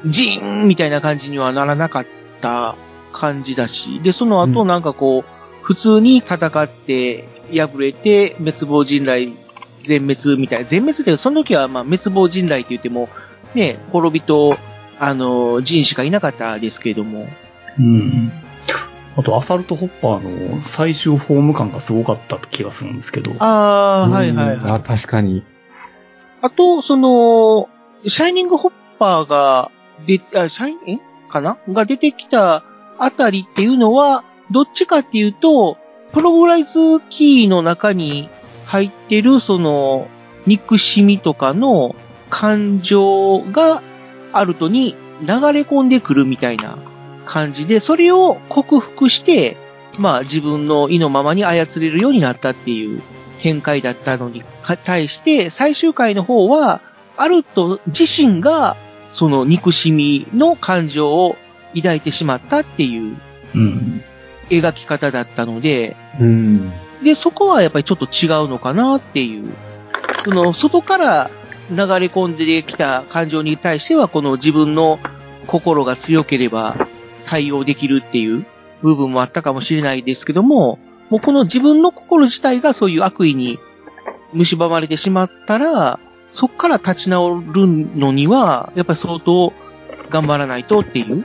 [0.06, 2.06] ジーンみたいな感じにはならなかっ
[2.40, 2.74] た
[3.12, 9.34] 感じだし、で、その後なんかこう、普通に戦って、敗れて、滅亡人雷
[9.82, 13.08] 全滅みたいな、全滅ってその時はまあ滅亡人雷って言っても、
[13.54, 14.56] ね、滅びと、
[14.98, 17.28] あの、ジンしかいなかったですけれども、
[17.78, 18.32] うん。
[19.16, 23.32] あと、アサルトホッパーの最終フォーム感がすごかった気がするんですけど。
[23.38, 24.58] ああ、はいはいはい。
[24.58, 25.44] あ、確かに。
[26.42, 27.68] あと、その、
[28.08, 29.70] シャイニングホッパーが、
[30.07, 31.59] で、あ、シャイン、んかな？
[31.68, 32.62] が出てきた
[32.98, 35.78] あたりっていうのは、どっちかっていうと、
[36.12, 38.28] プログライズキーの中に
[38.66, 40.09] 入ってる、その、
[40.46, 41.96] 憎しみとかの
[42.28, 43.83] 感情が
[44.33, 46.76] アルトに流れ込んでくるみたいな
[47.24, 49.57] 感じで、それを克服して、
[49.98, 53.00] まあ自分の意のままに操れるようになったっていう
[53.40, 54.42] 展開だったのに
[54.85, 56.80] 対して、最終回の方は、
[57.16, 58.76] アルト自身が、
[59.14, 61.37] その憎しみの感情を
[61.74, 63.16] 抱いてしまったっていう
[63.55, 64.03] うん。
[64.50, 66.70] 描き方だったので、うん。
[67.03, 69.53] で、そこはやっぱりちょっと違うのかなっていう。
[70.24, 71.31] その、外から
[71.70, 74.98] 流れ込んできた感情に対しては、この自分の
[75.46, 76.88] 心が強ければ
[77.24, 78.44] 対応できるっていう
[78.83, 83.59] 部分もあったかもしれないですけども、もうこの自分の心自体がそういう悪意に
[84.35, 86.00] 蝕まれてしまったら、
[86.34, 89.52] そこから立ち直るのには、やっぱり相当
[90.10, 91.24] 頑張らないとっていう。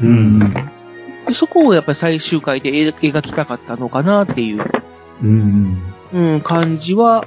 [0.00, 0.38] うん。
[0.38, 4.64] でそこをやっぱり最終回で描描きたかったのかなっていう。
[5.22, 5.82] うん。
[6.12, 7.26] うん、感じは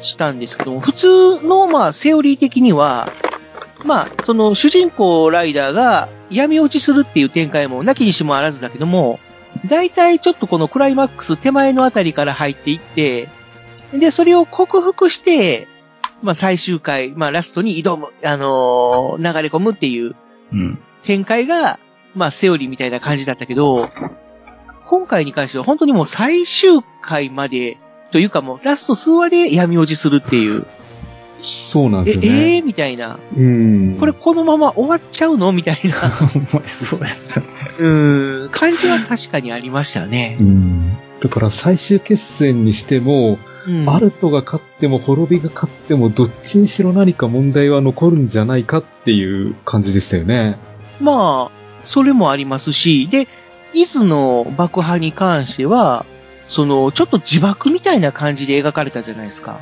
[0.00, 3.08] したんですけども、普通の、まあ、セオリー的には、
[3.84, 9.18] まあ、その主人公ライダーが闇落ちするっていう展開もなきにしもあらずだけども、
[9.68, 13.28] 大体ちょっとこのクライマックス手前のあたりから入っていって、
[13.92, 15.66] で、それを克服して、
[16.22, 20.14] まあ最終回、まあラストに挑む、あのー流れ込むっていう
[20.52, 20.78] うん。
[21.02, 21.78] 展開が、
[22.14, 23.88] まあセオリーみたいな感じだったけど、
[24.88, 27.78] 今回に関しては本当にもう最終回まで、
[28.12, 30.66] というかもうラスト数話で闇落ちするっていう。
[31.42, 32.56] そうなんでえ、すよね。
[32.56, 32.64] えー？
[32.64, 33.18] みたいな。
[33.34, 33.96] うん。
[33.98, 35.52] これこのまま終わっちゃうの？
[35.52, 36.12] みたいな。
[36.68, 37.40] そうです。
[37.80, 40.42] うん、感じは確かにありましたねう。
[40.42, 40.98] ん。
[41.22, 50.58] だから最終決戦にしても、うんアルトが勝っても滅びが勝ってもどっちにしろ何か問題は残るんじゃないかっていう感じでしたよね。
[51.00, 53.26] まあ、それもありますし、で、
[53.72, 56.04] 伊豆の爆破に関しては、
[56.48, 59.60] その、ちょっと自爆みたいな感じで描かれたじゃないですか。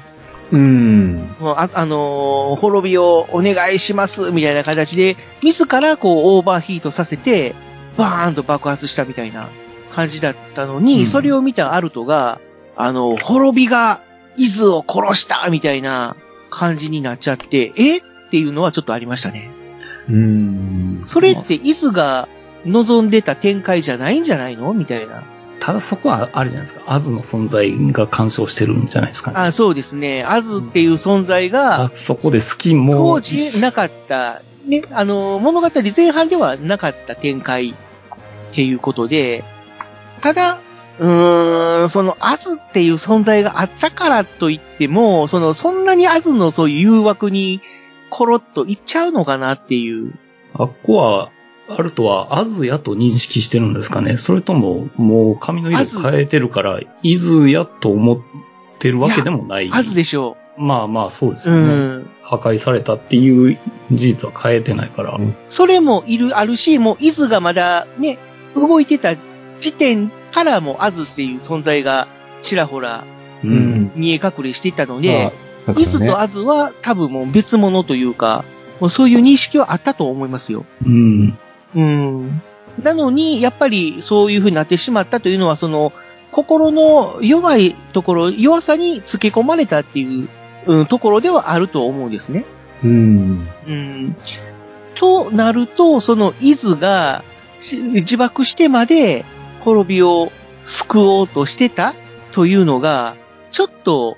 [0.51, 1.29] うん。
[1.41, 7.55] あ、あのー滅びをお願いします、みたいな形で、自らこう、オーバーヒートさせて、
[7.99, 9.49] バーンと爆発したみたいな
[9.95, 12.41] 感じだったのに、うんそれを見たアルトが、
[12.79, 14.01] あの、滅びが、
[14.37, 16.15] 伊豆を殺したみたいな
[16.49, 19.51] 感じになっちゃって、えっていうのはちょっとありましたね。
[20.09, 21.03] うん。
[21.05, 22.29] それって伊豆が
[22.65, 24.73] 望んでた展開じゃないんじゃないの？
[24.75, 25.25] みたいな。
[25.59, 26.85] ただそこはあれじゃないですか。
[26.87, 29.39] アズの存在が干渉してるんじゃないですかね。
[29.41, 30.25] あそうですね。
[30.25, 37.75] アズっていう存在が、あそこでスキンも当時なかった、ね、あの、物語前半ではなかった展開っ
[38.55, 39.43] ていうことで、
[40.21, 40.61] ただ、
[40.99, 47.61] うーん、そのアズっていう存在があったからといっても、その、そんなにアズのそういう誘惑に
[48.11, 50.13] コロッといっちゃうのかなっていう。
[50.55, 51.31] あっこは、
[51.69, 58.19] アルトはアズやと認識してるんですかねそれとも、もう髪の色変えてるから、イズやと思っ
[58.79, 59.71] てるわけでもない。
[59.73, 61.55] アズでしょまあまあそうですう。
[61.55, 61.73] よね。
[61.73, 62.11] うん。
[62.23, 63.59] 破壊されたっていう
[63.93, 65.19] 事実は変えてないから。
[65.49, 68.19] それもいる、あるし、もう、伊豆がまだね、
[68.55, 69.15] 動いてた
[69.61, 72.09] 時点からもアズっていう存在が
[72.43, 73.05] ちらほら
[73.45, 73.93] うん。
[73.95, 75.35] 見え隠れしていたので、まあだか
[75.69, 78.45] らね伊豆とアズは多分もう別物というか、
[78.81, 80.65] もうそういう認識はあったと思いますよ。
[80.85, 81.39] うん。
[81.75, 82.43] うん。
[82.83, 85.93] なのに、やっぱりそういう風になってしまったというのは、その、
[86.31, 90.29] 心の弱いところ、弱さにつけ込まれたっていう、
[90.67, 92.45] うん、ところではあると思うんですね。
[92.85, 93.49] うん。
[93.67, 94.17] うん。
[94.95, 97.25] となると、その伊豆が
[97.61, 99.25] し自爆してまで
[99.69, 100.33] 滅びを
[100.65, 101.95] 救おうとしてた
[102.33, 103.17] というのが、
[103.51, 104.17] ちょっと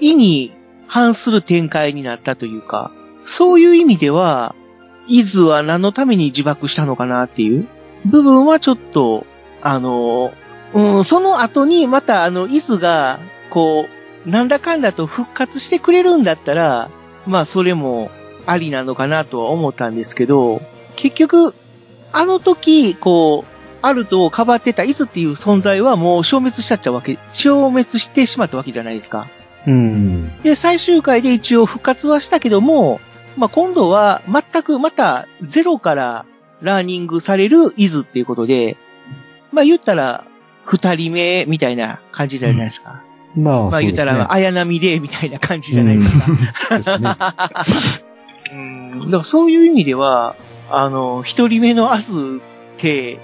[0.00, 0.52] 意に
[0.88, 2.90] 反する展開になったというか、
[3.24, 4.54] そういう意味では、
[5.06, 7.68] 伊豆は何のために自爆したのかなっていう
[8.04, 9.26] 部分はちょっと、
[9.62, 10.32] あの、
[10.72, 13.86] うん、その後にまたあの、伊豆が、こ
[14.26, 16.90] う、なんだかんだと復活してくれるんだったら、
[17.26, 18.10] まあそれも
[18.46, 20.60] ありなのかなとは思ったんですけど、
[20.96, 21.54] 結局、
[22.12, 23.49] あの時、こう、
[23.82, 29.28] アルトをかばってた伊豆っていう存在はもう消滅しちゃったわけ、消滅してしまったわけじゃないですか。
[29.66, 30.42] うん。
[30.42, 33.00] で、最終回で一応復活はしたけども、
[33.36, 36.24] まあ、今度は全くまたゼロから
[36.60, 38.76] ラーニングされる伊豆っていうことで、
[39.52, 40.24] まあ、言ったら
[40.64, 43.02] 二人目みたいな感じじゃないですか。
[43.36, 43.92] まあ、まあ、そうですね。
[43.92, 47.34] 言ったら綾波レイみたいな感じじゃないですか。
[48.52, 50.36] うんだからそういう意味では、
[50.70, 52.40] あの、一人目のアズ
[52.76, 53.18] って、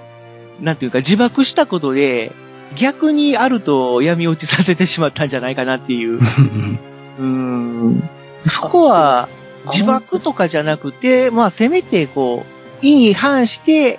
[0.60, 2.32] なんていうか自爆したことで、
[2.76, 6.18] 逆にあると闇落ちさせてしまったんじゃないかなっていう。
[7.18, 8.08] うん。
[8.46, 9.28] そこは、
[9.72, 12.44] 自爆とかじゃなくて、まあせめてこ
[12.82, 13.98] う、意に反して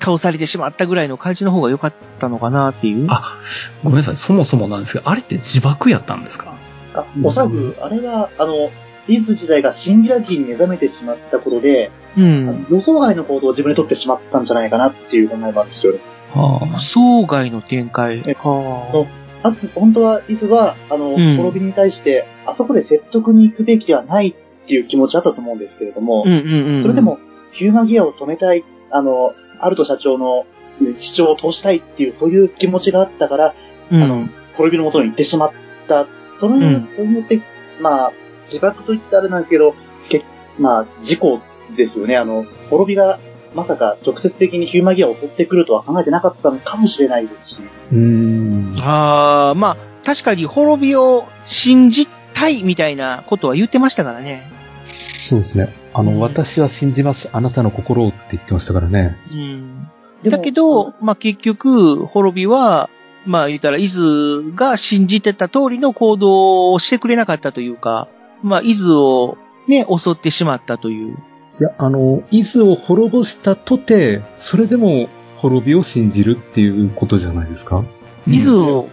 [0.00, 3.06] 倒されてしまったぐらいの感じの方が良かったのかなっていう。
[3.10, 3.38] あ、
[3.82, 4.16] ごめんなさい。
[4.16, 6.54] そもそもなんですけど、あれって自爆やったんですか？
[6.94, 8.70] あ、おそらく、あれが、あの、
[9.08, 12.66] ディズ自体がシンギュラリティに目覚めてしまったことで、うん。
[12.70, 16.00] 予想外の行動を自分で取ってしまったんじゃないかなっていう考えもあるんですよね。
[16.34, 18.22] は予想外の展開。
[18.26, 19.06] えは
[19.42, 24.34] まず、本当は、イズは、あの、うん滅びに対して、あそこで説得に行くべきではないっ
[24.66, 26.30] ていう気持ちあったと思うんですけれども、あ。
[26.30, 26.82] うんうんうん。
[26.82, 27.18] それで、も、
[27.52, 30.46] ヒューマギアを止めたい、あの、アルト社長の
[30.80, 33.54] ね主張を通したいっていう、そういう気持ちがあったから、
[33.90, 35.52] うん、あの、滅びの元に行ってしまっ
[35.88, 36.06] た。
[36.36, 37.40] その、うんそれによって、
[37.80, 38.12] まあ、
[38.44, 39.74] 自爆と言ったらあれなんですけど、
[40.08, 40.24] け
[40.58, 41.40] まあ、事故
[41.76, 42.16] ですよね。
[42.16, 43.18] あの、滅びが、
[43.54, 47.60] まさか直接的にヒューマギアを取ってくるとは考えてなかったのかもしれないですし。
[47.92, 48.72] うん。
[48.82, 54.50] ああ、まあ、確かに滅びを信じたいみたいなことは言ってましたからね。
[54.84, 55.72] そうですね。
[55.94, 57.28] あの、私は信じます。
[57.32, 59.16] あなたの心をって言ってましたからね。
[59.30, 59.88] うん。
[60.24, 62.90] だけど、まあ結局、滅びは、
[63.24, 68.08] まあ言ったら、伊豆が信じてた通りの行動をしてくれなかったというか、
[68.42, 71.16] まあ伊豆をね、襲ってしまったという。
[71.60, 77.84] いや、あの、伊豆を滅ぼしたとて、それでも滅びを信じるっていうことじゃないですか？
[78.26, 78.88] 伊豆を、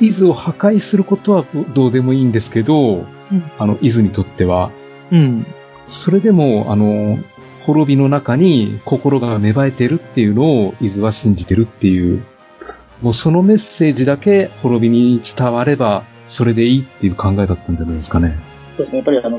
[0.00, 3.04] 伊豆を破壊することはどうでもいいんですけど、
[3.58, 4.70] あの、伊豆にとっては、
[5.10, 5.46] うん。
[5.86, 7.18] それでも、あの、
[7.64, 12.24] 滅びの中に心が芽生えてるっていうのを伊豆は信じてるっていう、
[13.02, 18.38] もうそのメッセージだけ滅びに伝われば、それでいいっていう考えだったんじゃないですかね。
[18.76, 18.98] そうですね。
[18.98, 19.38] やっぱりあの、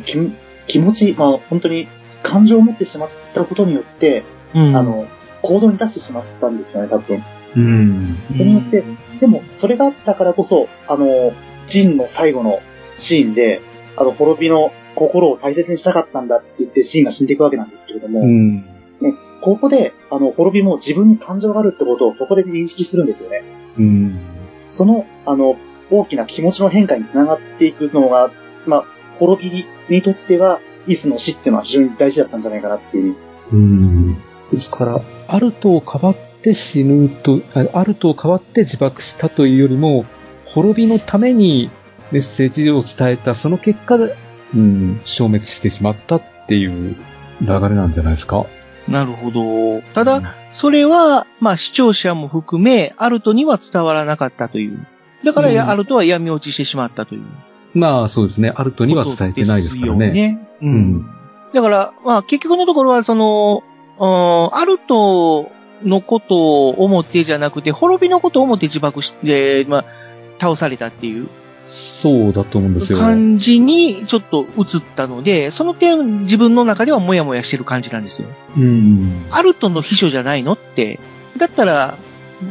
[0.67, 1.88] 気気持ち、まあ本当に
[2.24, 4.76] 感情を持ってしまったことによって、うん。
[4.76, 5.08] あの、
[5.41, 7.24] 行動に出してしまったんですよね、多分。
[7.56, 8.17] うん。
[8.32, 8.84] それによって、
[9.19, 11.34] でも、それがあったからこそ、あの、
[11.67, 12.60] ジンの最後の
[12.93, 13.62] シーンで、
[13.95, 18.56] あの、滅びの心を大切にしたかったんだって言ってシーンが死んでいくわけなんですけれども、うん。
[18.58, 18.63] ね、
[19.41, 23.43] ここで、あの、滅びも自分に感情があるってことをそこで認識するんですよね。
[23.78, 24.19] うん。
[24.72, 25.58] その、あの、
[25.91, 28.32] 大きな気持ちの変化につながっていくのが、
[28.65, 28.86] まあ、
[29.20, 33.16] 滅びにとっては、イスの死っていうのは非常に大事だったんじゃないかなっていう。
[33.52, 34.16] うん。
[34.52, 40.06] ですから、アルトをかばって死ぬと、あアルトをかばって自爆したというよりも、
[40.46, 41.70] 滅びのために
[42.12, 44.16] メッセージを伝えた、その結果で、
[44.56, 46.96] うん、消滅してしまったっていう
[47.42, 48.46] 流れなんじゃないですか。
[48.88, 49.82] なるほど。
[49.94, 54.86] ただ、それは、まあ視聴者も含め、アルトには伝わらなかったという。
[55.24, 57.22] だから、うんアルトは闇落ちしてしまったという。
[57.74, 58.52] まあそうですね。
[58.56, 60.08] アルトには伝えてないですからね。
[60.08, 60.48] ですよね。
[60.62, 61.10] ううんん。
[61.54, 63.64] だから、まあ結局のところは、その、
[64.00, 65.52] うんアルト
[65.84, 69.86] のことを思ってじゃなくて、滅びのことを思って自爆して、まあ、
[70.40, 71.28] 倒されたっていう
[71.70, 72.98] そうだと思うんですよ。
[72.98, 78.28] 感じにちょっと映ったので、その点自分の中ではモヤモヤしてる感じなんですよ。
[78.58, 79.26] うん。
[79.30, 81.00] アルトの秘書じゃないのって。
[81.38, 81.96] だったら、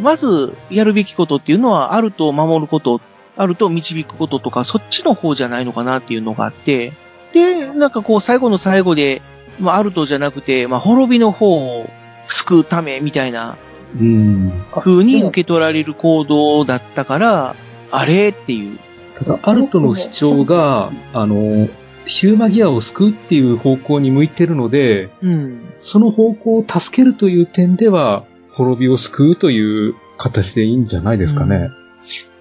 [0.02, 3.00] まずやるべきことっていうのは、アルトを守ること、
[3.38, 6.92] アルトを導くこととか、そっちの方じゃないのかなっていうのがあって、
[7.32, 9.22] で、なんかこう、最後の最後で、
[9.60, 11.88] まあ、アルトじゃなくて、まあ、滅びの方を
[12.26, 13.56] 救うためみたいな
[13.96, 14.52] うん。
[14.72, 17.54] 風に受け取られる行動だったから、
[17.90, 18.78] あれっていう。
[19.16, 21.68] ただ、アルトの主張が、あの、
[22.06, 25.60] ヒューマギアを救うっていう方向に向いてるので、うん。
[25.78, 31.70] その方向を助けるという点では、滅びを救うという形でいいんじゃないですかね。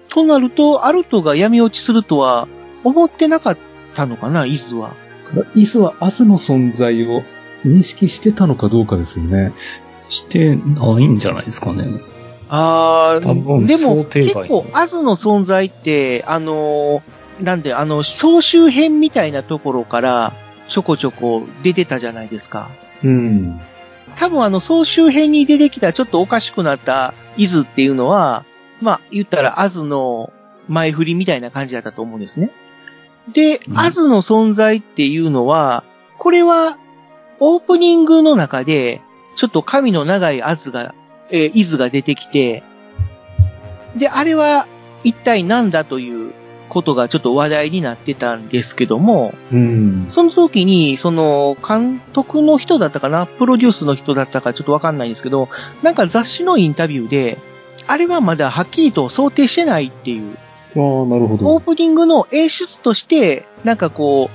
[0.08, 2.48] となると、アルトが闇落ちするとは
[2.84, 3.58] 思ってなかっ
[3.94, 4.92] たのかな、イズは。
[5.54, 7.22] イズはアズの存在を
[7.64, 9.52] 認識してたのかどうかですよね。
[10.08, 11.84] してないんじゃないですかね。
[12.48, 17.02] あ多分でも、結外構、アズの存在って、あのー
[17.40, 20.32] なんで、あの、総集編みたいなところから、
[20.68, 22.68] ちょこちょこ出てたじゃないですか。
[23.04, 23.60] うん。
[24.16, 28.44] 多分あの、総集編に出てきたちょっとおかしくなったイズっていうのは、
[28.80, 30.32] まあ、言ったらアズの
[30.68, 32.50] 前振りみたいな感じだったと思うんですね。
[33.32, 35.84] で、うんアズの存在っていうのは、
[36.18, 36.78] これは、
[37.40, 39.00] オープニングの中で、
[39.36, 40.94] ちょっと髪の長いアズが、
[41.30, 42.62] えーイズが出てきて、
[43.96, 44.66] で、あれは
[45.04, 46.32] 一体何だという
[46.68, 50.06] ことがちょっと話題になってたんですけども、うん。
[50.10, 53.26] その時に、その、監督の人だったかな？
[53.26, 55.48] プロデュースの人だったかちょっとわかんないんですけど、
[55.82, 57.38] なんか雑誌のインタビューで、
[57.88, 60.36] あれはまだはっきりと想定してないっていう、
[60.76, 61.60] ああ、なるほオーど。
[61.60, 64.30] プニングの演出として、なんかこ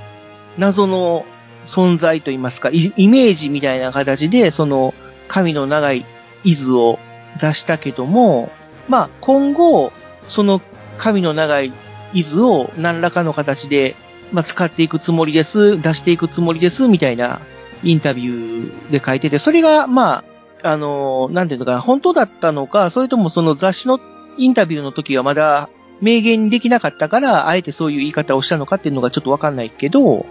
[0.57, 1.25] う、謎の
[1.65, 4.93] 存在といいますか、イイメージみたいな形で、その、
[5.27, 6.03] 髪の長い
[6.43, 6.99] イズを
[7.39, 8.51] 出したけども、
[8.89, 9.91] まあ、今後、
[10.27, 10.61] その
[10.97, 11.71] 髪の長い
[12.13, 13.95] イズを何らかの形で、
[14.31, 17.39] まあ、使っていくつもりです、出していくつもりです、みたいな
[17.83, 20.32] インタビューで書いてて、それが、まあ、
[20.63, 23.99] あのなんていうのかな、本当だったのか、それともその雑誌の
[24.37, 25.69] インタビューの時はまだ
[26.01, 30.25] 明言できなかったから、あえてそういう言い方をしたのかっていうのがちょっとわかんないけど、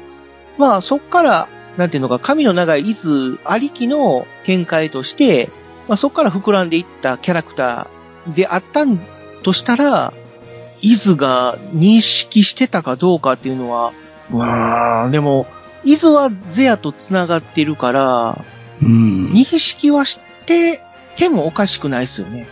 [0.58, 5.48] まあそっから、なんていうのか、髪の長いイズありきの展開として、
[5.88, 9.00] まあそっから膨らんでいったキャラクターであったん
[9.42, 10.12] としたら、
[10.80, 13.92] イズが認識してたかどうかっていうのは、
[14.30, 15.46] うーん、でも、
[15.84, 18.44] イズはゼアと繋がってるから、
[18.82, 19.30] うん。
[19.32, 20.80] 認識はして
[21.16, 22.46] てもおかしくないですよね。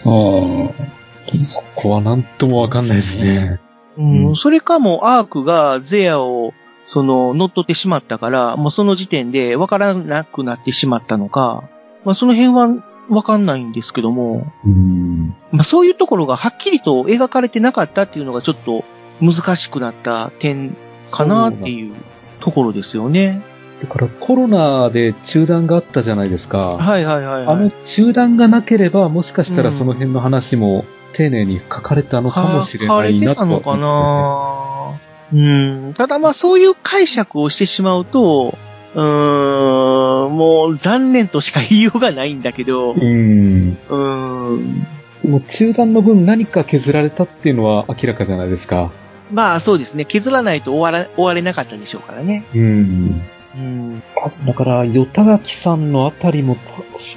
[0.00, 3.60] あそこはなんともわかんないですね。
[3.96, 6.54] うんうんそれかもアークがゼアを、
[6.86, 11.64] その、乗っ取ってしまったから、もうその時点で分からなくなってしまったのか、
[12.04, 15.34] まあその辺は分かんないんですけども、うん。
[15.52, 18.84] まあそういうところがはっきりと描かれてなかったっていうのがちょっと
[19.20, 20.76] 難しくなった点
[21.10, 21.94] かなっていう
[22.40, 23.42] ところですよね。
[23.82, 26.76] だからコロナで中断があったじゃないですか。
[26.76, 27.46] はいはいはい、はい。
[27.46, 35.00] あの中断がなければ、もしかしたらその辺の話も丁寧に書かれたのかもしれないなと書かれてたのかな
[35.32, 35.94] うん。
[35.94, 38.58] ただまあそういう解釈をしてしまうと、
[38.94, 42.98] うーん、もう残念としか言いようがないんだけど、うん。
[42.98, 44.86] うーん。
[45.26, 48.90] もう中断の分何か削られたっていうのは明らかじゃないですか。
[49.32, 50.04] まあそうですね。
[50.04, 52.44] 削らないと終わら、終われなかったでしょうからね。
[52.54, 53.22] うん。
[53.56, 54.02] うん。
[54.46, 56.56] だから、与田垣さんのあたりも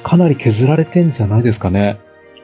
[0.03, 1.99] かなり削られてんじゃないですかね。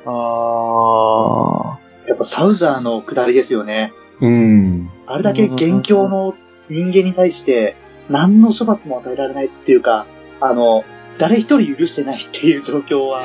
[0.06, 1.78] あ
[2.08, 3.94] やっぱサウザーの下りですよね。
[4.22, 4.90] うん。
[5.06, 6.36] あれだけ元凶の
[6.70, 7.76] 人間に対して
[8.10, 10.06] 何の処罰も与えられないっていうか、
[10.42, 10.84] あの、
[11.18, 13.24] 誰一人許してないっていう状況は、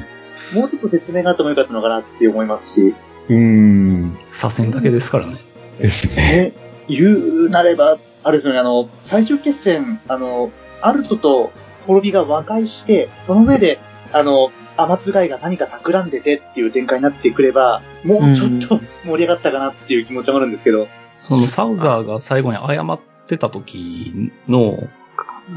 [0.54, 2.94] もうちょっと説明があってもよかったのかなって思いますし、
[3.28, 4.16] うーん。
[4.30, 5.38] 左遷だけですからね。
[5.80, 6.16] ですね。
[6.16, 6.52] ね、
[6.88, 7.96] 言うなれば、
[8.26, 10.50] あれですよね、あの、最終決戦、あの、
[10.82, 11.52] アルトと
[11.86, 13.78] 滅びが和解して、その上で、
[14.12, 22.98] あの、天津貝が何か企んでてっていう展開になってくれば、もうちょっと盛り上がったかなっていう気持ちもあるんですけど、そのサウザーが最後に謝っ
[23.28, 24.88] てた時の、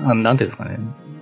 [0.06, 0.78] あなんていうんですかね。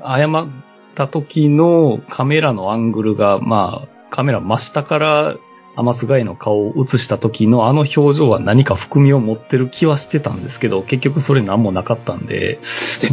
[0.06, 0.48] 謝っ
[0.95, 5.38] た時のカメラのアングルが、まあ、カメラ真下から
[5.78, 12.59] アマスガイの顔を映した時のあの表情は何か含みを持ってる気はしてたんですけど、結局それ何もなかったんで、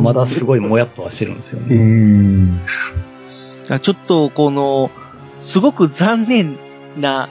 [0.00, 1.76] まだすごいもやっとはしてるんですよね。
[1.76, 2.60] ん。
[3.82, 4.90] ちょっと、この、
[5.42, 6.56] すごく残念
[6.98, 7.28] な、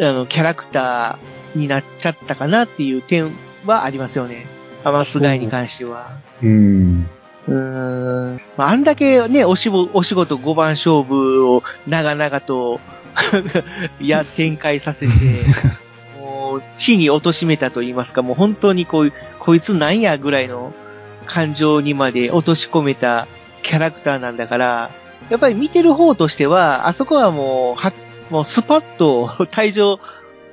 [0.00, 3.30] あの、キャラクターになっちゃったかなっていう点
[3.66, 4.46] はありますよね。
[4.84, 6.12] アマスガイに関しては。
[6.42, 7.06] うーん。
[7.46, 8.40] うーん。
[8.56, 12.80] まあ、あんだけね、おしぼ、お仕事5番勝負を長々と、
[14.00, 15.12] や、展開させて、
[16.20, 20.72] もう、地に貶めたと言いますか、もう本当にこういう、こいつなんやぐらいの
[21.26, 23.26] 感情にまで落とし込めた
[23.62, 24.90] キャラクターなんだから、
[25.30, 27.92] やっぱり見てる方としては、あそこはもう、は、
[28.30, 30.00] もうスパッと退場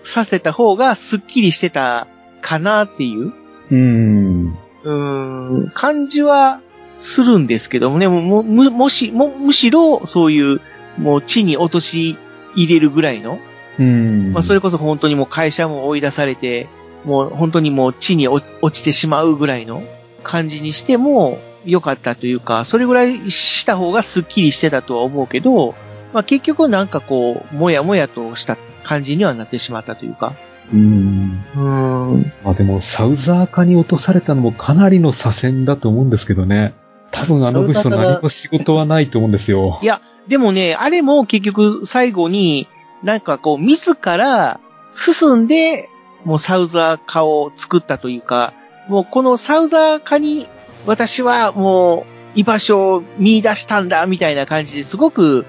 [0.03, 2.07] させた方がスッキリしてた
[2.41, 3.27] かなっていう。
[3.27, 4.57] うーん。
[4.83, 6.61] うーん、感じは
[6.95, 10.61] するんですけどもね、ももむもし、も、むしろ、そういう、
[10.97, 12.17] もう地に落とし
[12.55, 13.39] 入れるぐらいの、
[13.77, 14.33] うーん。
[14.33, 16.67] まあそれこそ本当にもう会社も追い出されて、
[17.05, 19.83] もう本当にもう地に落落ちてしまうぐらいの
[20.23, 25.75] 感じにしても良かったというか、それぐらいした方がスッキリしてたとは思うけど、
[26.13, 30.33] まあ結局なんかこう、もやもやとした感じにはなってしまったというか。
[30.73, 31.43] うーん。
[31.55, 32.33] うーん。
[32.43, 36.73] まあでも、サウザー化に落とされたのもかなりの左遷だと思うんですけどね。
[37.11, 39.85] 多分あの部署何も仕事はないと思うんですよい。
[39.85, 42.67] や、でもね、あれも結局最後に、
[43.03, 44.59] なんかこう、自ら
[44.95, 45.89] 進んで、
[46.23, 48.53] もうサウザー化を作ったというか、
[48.87, 50.47] もうこのサウザー化に
[50.85, 52.05] 私はも
[52.35, 55.45] う居場所を見出したんだ、みたいな感じですごく、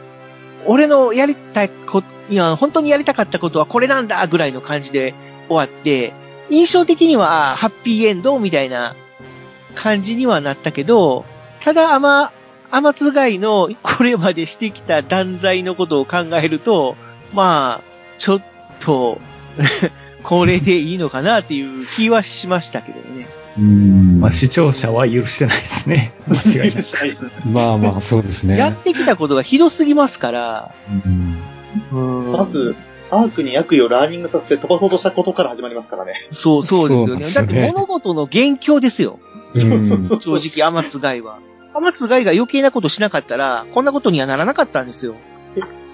[0.67, 5.15] 俺のやりたいこ、いや、本当にやりたかったことはこれなんだ、ぐらいの感じで
[5.49, 6.13] 終わって、
[6.51, 8.95] 印象的には、ハッピーエンドみたいな
[9.75, 11.25] 感じにはなったけど、
[11.63, 12.33] ただ、あま、
[12.71, 16.97] アマツガイのこれまでしてきた断罪のことを考えると、
[17.35, 17.85] まあ、
[18.19, 18.43] ちょっ
[18.81, 19.21] と、
[20.23, 23.27] これでいいのかなっていう気はしましたけどね。
[23.59, 24.21] うん。
[24.21, 26.13] まあ視聴者は許してないですね。
[26.29, 26.83] 間違いない。
[27.51, 28.57] まあまあ、そうですね。
[28.57, 30.75] やってきたことがひどすぎますから、
[31.91, 32.77] まず、
[33.11, 36.15] アークに悪意をラーニングさせて飛ばそうとしたことから始まりますからね。
[36.17, 37.29] そう、そうですよね。
[37.29, 39.19] だって物事の元凶ですよ。
[39.59, 40.41] そうそうそうそう。
[40.41, 41.39] 正直、アマツガイは。
[41.75, 45.15] アマツガイが余計なことしなかったら、こんなことにはならなかったんですよ。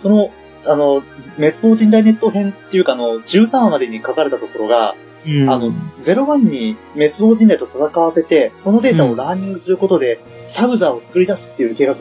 [0.03, 0.31] その、
[0.65, 1.03] あの、
[1.39, 4.95] メスポ人大ネット編っていうか、あの、13話までに書かれたところが、
[5.27, 11.97] うんあの、01にメスオ人類と戦わせて、そのデータをラーニングすることで、サウザーを作り出すっていう計画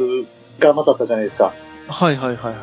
[0.60, 1.54] がまずあったじゃないですか。
[1.88, 2.56] はいはいはいはい。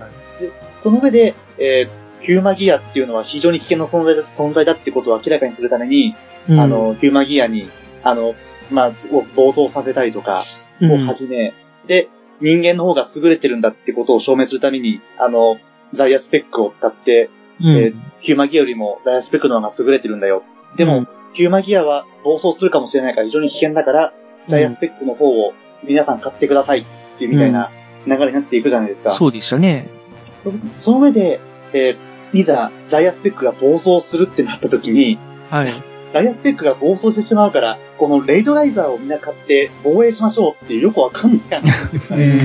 [0.82, 6.14] その上で、えーヒューマギアっていうのは非常に危険な存在だ存在だってことを明らかにするために、
[6.48, 7.68] うんあの、ヒューマギアに、
[8.04, 8.36] あの、
[8.70, 10.44] まあ、を暴走させたりとか
[10.80, 11.54] を始め、
[11.86, 12.08] で、
[12.40, 15.58] 人間の方が優れてるんだってことを証明するために、あの、
[15.94, 20.44] ザイアスペックを使って、うんえーヒューマギアよりもザイアスペックの方が優れてるんだよ。
[20.76, 24.14] でも、ヒューマギアは暴走するかもしれないから非常に危険だから、
[24.48, 26.84] ザイアスペックの方を皆さん買ってくださいっ
[27.18, 27.70] ていうみたいな
[28.06, 29.10] 流れになっていくじゃないですか。
[29.10, 29.88] そうでしたね。
[30.78, 31.40] その上で、
[31.72, 35.18] えーいざザイアスペックが暴走するってなった時に、
[35.50, 35.72] はい。
[36.12, 42.42] ザイアスペックが暴走してしまうから、このレイドライザーをみんな買って防衛しましょうっていうよくわかんない話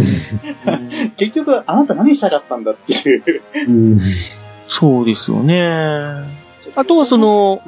[1.18, 3.99] 結局、あなた何したかったんだっていう。
[4.68, 5.63] そうですよね。
[6.76, 7.61] あとはその、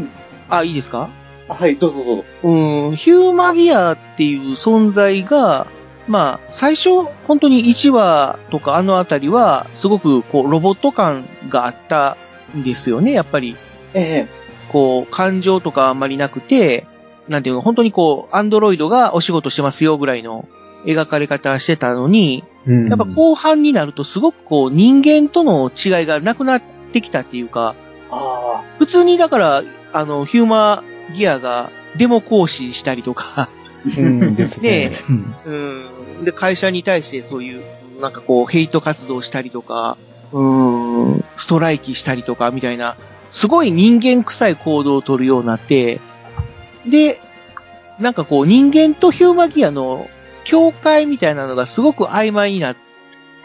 [0.50, 1.10] あ、いいですか？
[1.48, 2.26] はい、どうぞどうぞ。
[2.44, 5.68] うん、ヒューマギアっていう存在が、
[6.08, 12.18] まあ、最初、本当に1話とかあのあたりは、すごくこう、ロボット感があった
[12.56, 13.56] んですよね、やっぱり。
[13.94, 14.28] ええ
[14.72, 16.86] こう、感情とかあんまりなくて、
[17.28, 20.48] なんていうの、本当にこう、アンドロイドがお仕事してますよぐらいの
[20.86, 26.62] 描かれ方してたのに、やっぱ後半になるとすごくこう、人間との違いがなくなっ
[26.94, 27.76] てきたっていうか、
[28.12, 29.64] あ普通にだから、
[29.94, 30.84] あの、ヒューマ
[31.16, 33.50] ギアがデモ行使したりとか、
[33.98, 34.90] うんですね。
[34.90, 34.92] で、
[35.46, 35.52] う
[36.22, 36.26] ん。
[36.26, 37.64] で、会社に対してそういう、
[38.02, 39.98] なんかこう、ヘイト活動したりとか、
[40.32, 42.98] うん、ストライキしたりとか、みたいな、
[43.32, 46.00] すごい人間臭い行動を取るようになって、
[46.86, 47.20] で、
[48.00, 50.08] なんかこう人間とヒューマギアの
[50.46, 52.76] 境界みたいなのがすごく曖昧になっ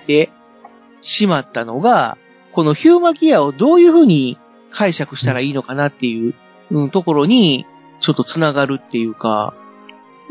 [0.07, 0.31] て
[1.01, 2.17] しまったのが、
[2.53, 4.39] このヒューマギアをどういうふうに
[4.71, 6.35] 解釈したらいいのかなっていう、
[6.71, 7.67] うん、ところに
[8.01, 9.55] ちょっとつながるっていうか、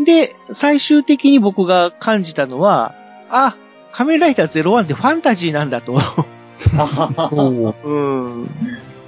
[0.03, 2.95] で、最終的に僕が感じたのは、
[3.29, 3.55] あ、
[3.91, 5.93] 仮面ライダー01ってファンタジーなんだと。
[7.83, 8.49] うん。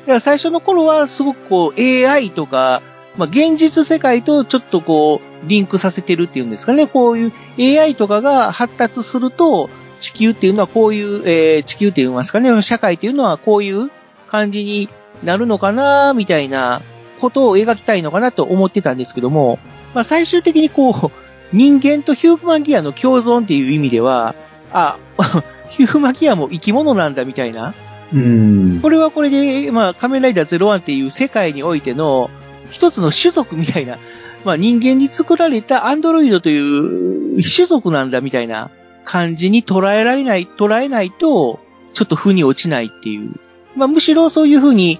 [0.05, 2.81] から最初の頃はすごくこう AI とか、
[3.17, 6.87] まあ、現実世界とちょっとこう、リンクさせてるっていうんですかね。
[6.87, 7.33] こういう
[7.79, 13.89] AI とかが発達すると、地球っていうのはこういう、えー地球って言いますかね、社会っていうのはこういう
[14.29, 14.89] 感じに
[15.23, 16.81] なるのかな、みたいな
[17.21, 19.59] ことを描きたいのかなと思ってたんですけども、
[19.93, 21.11] まあ、最終的にこう、
[21.53, 24.35] 人間とヒューマンギアの共存っていう意味では、
[24.73, 24.97] あ、
[25.69, 27.73] ヒューマンギアも生き物なんだみたいな、
[28.15, 28.79] うん。
[28.81, 32.29] これはこれで、まあ、仮面ライダー01っていう世界においての
[32.71, 33.99] 一つの種族みたいな、
[34.43, 38.71] まあ人間に作られたアンドロイドという種族なんだみたいな
[39.03, 41.59] 感じに捉えられない、捉えないと、
[41.93, 43.31] ちょっと負に落ちないっていう。
[43.75, 44.99] まあむしろそういうふうに、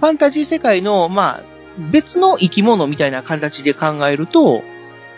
[0.00, 1.42] ファンタジー世界の、まあ、
[1.90, 4.62] 別の生き物みたいな形で考えると、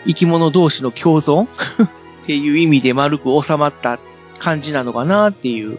[0.05, 1.45] 生き物同士の共存？
[1.47, 3.99] っていう意味で丸く収まった
[4.39, 5.77] 感じなのかなっていう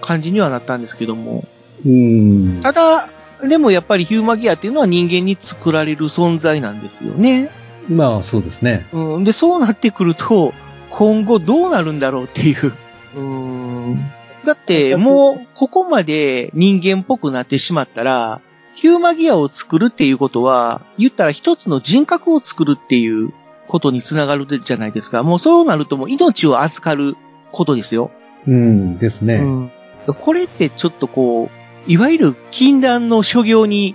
[0.00, 1.44] 感じにはなったんですけども。
[1.84, 2.60] うん。
[2.62, 3.08] ただ、
[3.42, 7.50] でもやっぱりヒューマギアっていうのは人間に作られる存在なんですよね。
[7.88, 8.86] まあ、そうですね。
[8.92, 9.24] うん。
[9.24, 10.54] で、そうなってくると、
[10.90, 12.72] 今後どうなるんだろうっていう。
[13.16, 13.98] うん。
[14.44, 18.40] だって、もう、ここまで人間っぽくなってしまったら、
[18.74, 23.32] ヒューマギアを作るっていうことは、言ったら一つの人格を作るっていう
[23.68, 25.22] ことにつながるじゃないですか。
[25.22, 27.16] もうそうなるともう命を預かる
[27.52, 28.10] ことですよ。
[28.46, 29.36] うんですね。
[29.36, 29.70] うん
[30.12, 31.50] これってちょっとこ
[31.86, 33.94] う、いわゆる禁断の所業に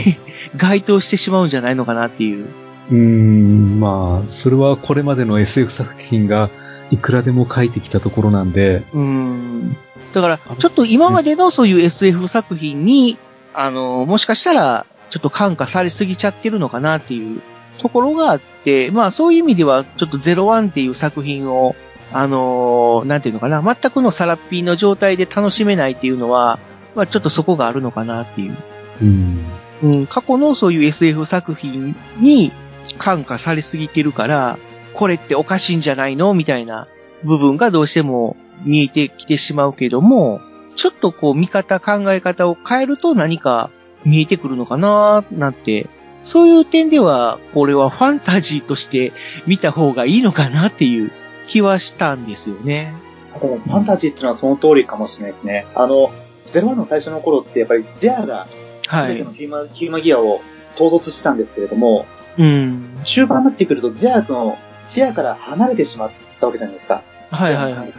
[0.56, 2.46] 該当してしまうんじゃないのかなっていう。
[2.90, 6.50] うーん、まあ、それはこれまでの SF 作品が
[6.90, 9.76] いくらでも書いてきたところなんで、うん。
[10.14, 13.18] だから、ちょっと今までのそういう SF 作品に、
[13.54, 17.40] あの、もしかしたら、ちょっと感化されすぎちゃってるのかなっていう
[17.78, 21.74] ところがあって、まあそういう意味では、ちょっと01っていう作品を、
[22.12, 26.58] あのなんていうのかな、全くのサラッピーの状態で楽しめないっていうのは、
[26.94, 28.56] まあちょっとそこがあるのかなっていう。
[29.02, 29.44] うん。
[29.82, 32.52] うん、過去のそういう SF 作品に
[32.98, 34.58] 感化されすぎてるから、
[34.94, 36.88] これっておかしいんじゃないのみたいな
[37.22, 40.40] 部分がどうしても見えてきてしまうけども、
[40.76, 43.70] ちょっとこう見方、考え方を変えると何か
[44.04, 45.88] 見えてくるのかななんて、
[46.22, 49.12] そういう点では、これはファンタジーとして
[49.46, 51.12] 見た方がいいのかなっていう
[51.46, 52.94] 気はしたんですよね。
[53.40, 55.66] でもファンタジーっていうのはその通りかもしれないですね。
[55.74, 56.10] あの、
[56.46, 58.46] 01の最初の頃ってやっぱりゼアが
[58.86, 59.32] はい全ての。
[59.32, 60.40] ヒューマ,、ヒューマギアを
[60.74, 62.06] 統率してたんですけれども、
[62.38, 62.98] うん。
[63.04, 67.02] 終盤になってくるとゼアの、ゼアから離れてしまったわけじゃないですか。
[67.30, 67.92] はいはいはい。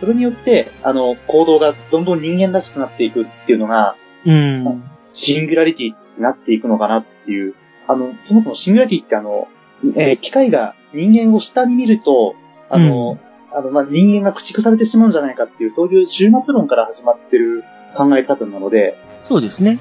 [0.00, 3.96] それによって、あの、行動がどんどん人間らしくなっていくっていうのが、
[4.26, 4.84] うん。
[5.12, 5.86] シンギュラリティ
[6.16, 7.54] になっていくのかなっていう。
[7.86, 9.48] あの、そもそもシンギュラリティってあの、
[9.96, 12.34] えー機械が人間を下に見ると、
[12.74, 13.18] あの、
[13.52, 17.64] あの、まあ、人間が駆逐されてしまうんじゃないかっていう、そういう終末論から始まってる
[17.94, 19.78] 考え方なので、そうですね。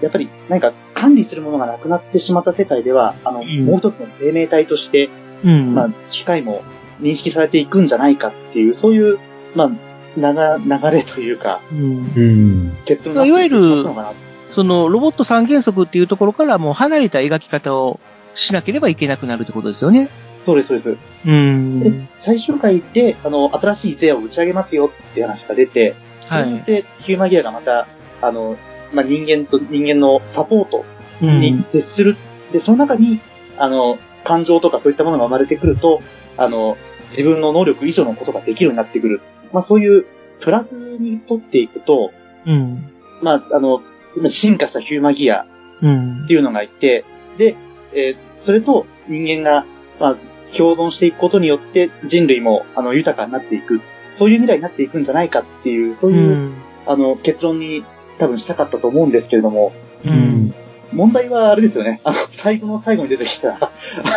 [0.00, 5.10] やっぱり何か管理するものがなくなってしまった世界では、あの、んもう一つの生命体として、
[5.44, 5.74] うん。
[5.74, 6.62] まあ、機械も
[7.00, 9.18] 認識されていくんじゃないかっていう、そういう、
[9.54, 9.70] まあ、
[10.16, 12.12] 流流れというか、うん。
[12.14, 12.76] うん。
[12.84, 14.12] 結論になっていってしまったのかな。
[14.50, 18.00] そのロボット三原則っていうところからもう離れた描き方を
[18.34, 20.08] しなければいけなくなるってことですよね。
[20.46, 20.96] そうです、そうです。
[21.26, 21.80] うん。
[21.80, 25.94] で、最終回で、あの、新しいゼアを打ち上げますよっていう話が出て、
[26.28, 27.86] それによって、ヒューマギアがまた、
[28.22, 28.56] あの、
[28.92, 30.84] まあ、人間と人間のサポート
[31.20, 32.16] に徹する。
[32.52, 33.20] で、その中に、
[33.58, 36.00] あの、感情とかそういったものが生まれてくると、
[36.36, 36.76] あの、
[37.08, 39.20] 自分の能力以上のことができるようになってくる。
[39.52, 40.06] まあ、そういう、
[40.40, 42.12] プラスにとっていくと、
[42.46, 42.84] うん。
[43.20, 43.82] まあ、あの、
[44.28, 45.44] 進化したヒューマギア
[45.82, 46.26] うんっ。
[46.26, 47.04] ていうのがいて、
[47.36, 47.56] で、
[47.92, 49.66] えーそれと人間が、
[50.00, 50.16] まあ、
[50.56, 53.80] 共存していくことによって人類も、あの、豊かになっていく。
[54.12, 56.54] そういう未来になっていくんじゃないかっていう、そういう、うん。
[56.86, 57.84] あの、結論に
[58.18, 59.72] 多分したかったと思うんですけれども、
[60.04, 60.54] うん。
[60.92, 62.00] 問題はあれですよね。
[62.04, 63.70] あの、最後の最後に出てきた、 あ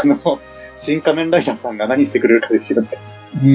[0.06, 0.40] の、
[0.74, 2.90] 新仮面ライダーさんが何してくれるかですよね。
[3.36, 3.50] うー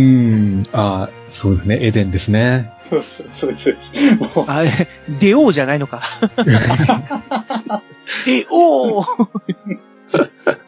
[0.63, 0.67] ん。
[0.73, 1.79] ああ、そうですね。
[1.83, 2.73] エデンですね。
[2.83, 3.65] そうそう、そうです。
[3.65, 4.71] そうですもう、あれ、
[5.19, 6.03] 出王じゃないのか。
[8.25, 9.05] 出王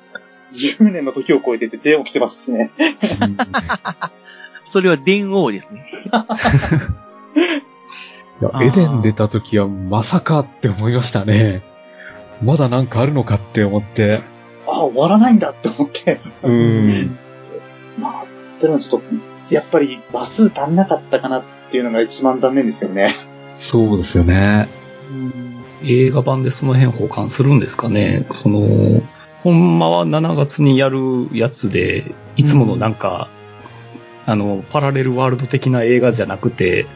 [0.68, 2.70] 10年の時を超えてて手を来てますしね。
[4.64, 5.84] それは電王ですね。
[8.40, 11.62] いやエデン出た時はまさかって思いましたね。
[12.42, 14.18] まだなんかあるのかって思って。
[14.66, 16.18] ああ、終わらないんだって思って。
[16.42, 17.18] うん。
[17.98, 18.24] まあ、
[18.56, 23.11] それもちょっと、やっぱり話数足んなかったかなっていうのが一番残念ですよね。
[23.56, 24.68] そうですよね。
[25.82, 28.24] 映画版でその辺保管するんですかね。
[28.30, 29.02] その、
[29.43, 33.28] ほんまは7月にやるやつで、いつものなんか、
[34.26, 36.86] あの、パラレルワールド的な映画じゃなくて、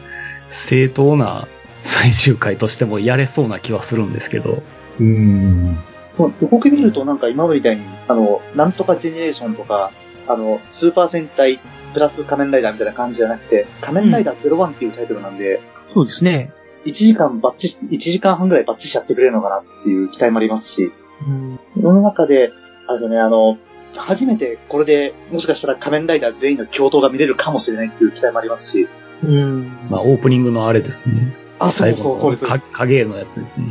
[0.49, 1.47] 正当な
[1.83, 4.61] 最終回としてもやれそうな気はするんですけど。
[4.99, 5.77] うん。
[6.17, 9.91] もう予告見るとなんか今みたいに、あの、なんとかジェネレーションとか、
[10.27, 11.59] あの、スーパー戦隊
[11.93, 15.61] プラス仮面ライダーみたいな感じじゃなくて、仮面ライダー01っていうタイトルなんで、
[15.93, 16.51] そうですね。
[16.85, 20.91] 1時間バッチし、1時間半ぐらいバッチしやってくれるのかなっていう期待もありますし、
[21.27, 21.59] うん。
[21.73, 22.51] その中で、
[22.87, 23.57] あれですよね、あの、
[23.97, 28.87] 初めてこれでもしかしたら仮面ライダー全員の共闘が見れるかもしれないっていう期待もありますし、
[29.23, 29.71] うん。
[29.89, 31.35] まあ、オープニングのあれですね。
[31.59, 32.71] あ、そう最後のそうそうです。
[32.71, 33.65] か影のやつですね。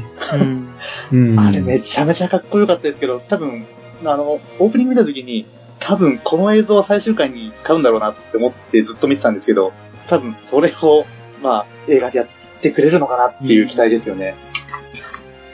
[1.13, 1.31] うん。
[1.33, 1.41] うん。
[1.41, 3.67] あれめちゃめちゃかっこよかったですけど、多分、
[4.05, 5.47] あの、オープニング見た時に、
[5.81, 9.73] 多分この映像は最終回に使うんだろうなって思ってずっと見てたんですけど、
[10.09, 11.05] 多分それを、
[11.43, 12.29] まあ、映画でやっ
[12.63, 14.35] てくれるのかなっていう期待ですよね。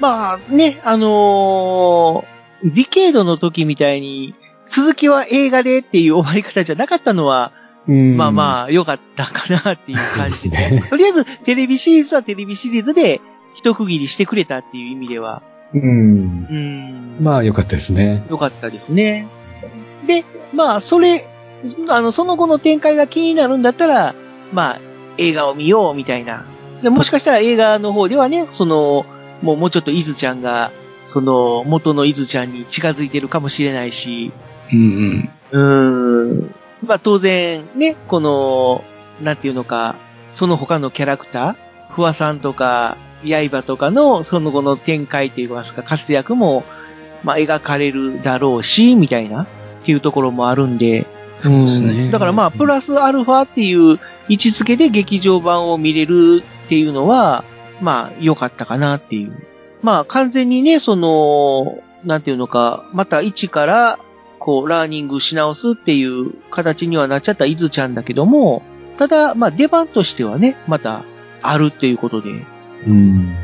[0.01, 4.35] まあね、あのーディケードの時みたいに、
[4.69, 7.53] 続きは映画でっていう終わり方じゃなかったのは、
[7.89, 10.57] うんまあまあ良かったかなっていう感じで。
[10.57, 13.21] ね とりあえずテレビシリーズはテレビシリーズで
[13.55, 15.43] 一区切りしてくれたっていう意味では、
[15.75, 15.81] うん。
[15.81, 15.85] う
[16.55, 18.25] ん、まあ、よかったですね。
[18.29, 19.27] 良かったですね。
[20.07, 21.25] で、まあそれ、
[21.89, 24.15] あの、その後の展開が気になるんだったら、
[24.53, 24.81] まあ
[25.17, 26.45] 映画を見ようみたいな。
[26.83, 29.07] でもしかしたら映画の方ではね、その、
[29.43, 30.71] もうもうちょっとイズちゃんが、
[31.07, 34.33] その、元のイズちゃんに近づいてるかもしれないし、
[34.73, 35.31] うんうん。
[35.51, 36.55] うーん。
[36.85, 38.85] まあ当然ね、この、
[39.23, 39.97] なんていうのか、
[40.33, 41.55] その他のキャラクター、
[41.91, 46.65] フワさんとか、刃とかのその後の展開といいますか、活躍も、
[47.23, 49.47] まあ描かれるだろうし、みたいな、っ
[49.85, 51.07] ていうところもあるんで、
[51.41, 52.11] そうですね。
[52.11, 57.45] だからまあ、プラスアルファっていう位置づけで劇場版を見れるっていうのは、
[57.81, 59.33] まあ、良かったかなっていう。
[59.83, 63.99] まあ、完全にね、その、なんていうのか、また一から、
[64.39, 68.63] こう、ラーニングし直すっていう形にはなっちゃったイズちゃんだけども、
[68.99, 71.05] ただ、まあ、出番としてはね、また、
[71.43, 72.31] あるっていうことで、
[72.87, 73.35] うん。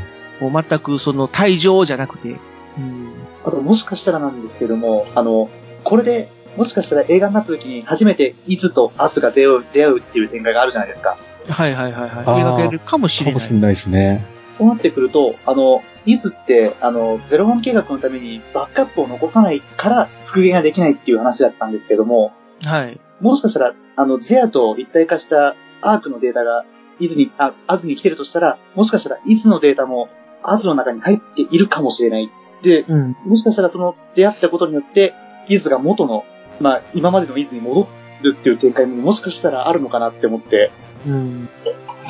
[0.41, 2.37] もう全くその、退場じゃなくて、
[2.79, 3.13] うん、
[3.45, 5.49] あともしかしたらなんですけども、あの、
[5.83, 11.19] これで、もしかしたら映画になった時に初めてイズとアスが出会う、出会うっていう展開があるじゃないですか。
[11.49, 12.43] はいはいはいはい。
[12.43, 13.35] 描けるかもしれない。
[13.35, 14.25] かもしれないですね。
[14.59, 22.33] そうなってくると、あの、イズって、あの、ゼロワン計画のためにバックアップを残さないから復元ができないっていう話だったんですけども、
[22.63, 22.99] はい。
[23.21, 26.65] もしかしたら、あの、ゼアと一体化したアークのデータが、
[26.99, 30.09] イズに、あ、アズに来てるとしたら、もしかしたらイズのデータも
[30.43, 32.31] アズの中に入っているかもしれない。
[32.63, 33.17] で、うん。
[33.27, 35.15] もしかしたらその出会ったことによって、
[35.49, 36.25] イズが元の、
[36.61, 37.87] まあ、今までのイズに戻
[38.23, 40.71] るっていう展開ももしかしたらあるのかなって思って、
[41.07, 41.49] うん。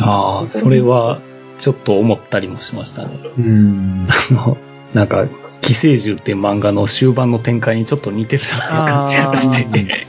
[0.03, 1.21] ああ、それは、
[1.59, 3.19] ちょっと思ったりもしましたね。
[3.39, 4.09] うん。
[4.11, 4.57] あの、
[4.95, 5.27] なんか、
[5.63, 10.07] 寄生獣っていう漫画の終盤の展開にちょっと似てるなっていう感じがして。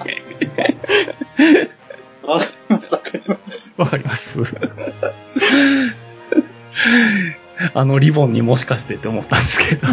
[2.24, 3.74] わかります、わかります。
[3.78, 4.40] わかります。
[7.74, 9.88] あのリボンにもしかしてって思ったんですけど。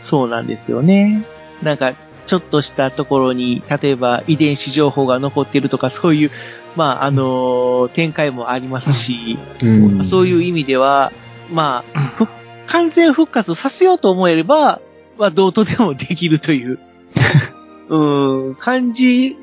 [0.00, 1.24] そうなんですよね。
[1.62, 1.94] なんか、
[2.26, 6.30] ちょっとしたところに、例えば遺伝子情報が残ってるとか、そういう、
[6.76, 11.12] まあ、あのー展開もありますし、うんそういう意味では、
[11.52, 12.26] まあ、ふ
[12.66, 14.80] 完全復活させようと思えれば、
[15.18, 16.78] まあ、どうとでもできるという、
[17.88, 19.36] うん、感じ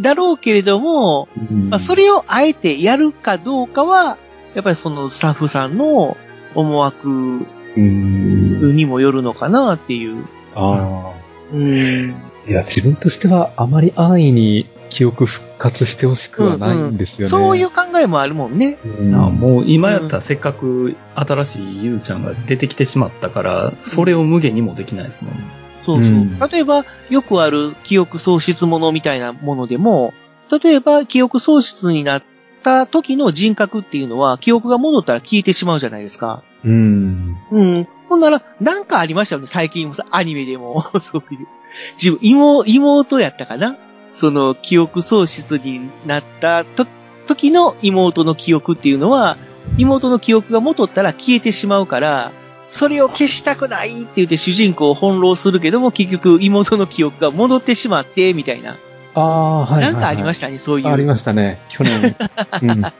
[0.00, 1.28] だろうけれども、
[1.68, 4.18] まあ、それをあえてやるかどうかは、
[4.54, 6.16] やっぱりそのスタッフさんの
[6.54, 8.76] 思惑うん。
[8.76, 10.24] にもよるのかなっていう。
[10.54, 11.12] あ
[11.52, 12.14] うん。
[12.46, 12.50] あ。
[12.50, 17.28] いや、自分としてはあまり安易に記憶復活してほしくはないんですよね。
[17.28, 18.78] そういう考えもあるもんね。
[18.84, 25.40] うんあもう今やったらせっかく新しいゆずちゃんが出てきてしまったから、それを無限にもできないですもんね。
[25.84, 26.12] そうそう。
[26.12, 30.14] うん例えば、よくある記憶喪失ものみたいなものでも、
[30.62, 32.22] 例えば記憶喪失になっ
[32.62, 36.42] た時の人格っていうのは、記憶が戻ったら消えてしまうじゃないですか。
[36.64, 37.36] うん。
[37.50, 37.88] うん。
[38.08, 40.84] ほんなら、なんかありましたよね、最近もさ、アニメでも。
[41.00, 41.46] そういう。
[41.94, 43.76] 自分、妹、妹やったかな
[44.14, 46.86] その、記憶喪失になったと、
[47.26, 49.36] 時の妹の記憶っていうのは、
[49.76, 52.32] 妹の記憶が戻ったら消えてしまうから、
[52.68, 58.76] それを消したくないって言って主人公を翻弄するけども、結局妹の記憶が戻ってしまって、みたいな。
[59.14, 59.92] ああ、はいはい、はい。
[59.92, 60.88] なんかありましたね、そういう。
[60.88, 61.58] ありましたね。
[61.68, 62.16] 去年。
[62.62, 62.70] うん。
[62.70, 62.92] うん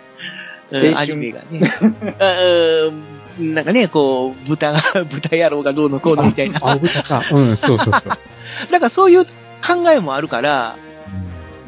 [0.73, 1.61] 青春アニメがね。
[3.39, 6.61] うんなんかね、こう、豚が、 豚野郎がどうのこうのみたいな。
[6.63, 7.23] あ、豚か。
[7.31, 7.93] うん、そうそうそう。
[8.71, 9.31] だからそういう考
[9.91, 10.77] えもあるから、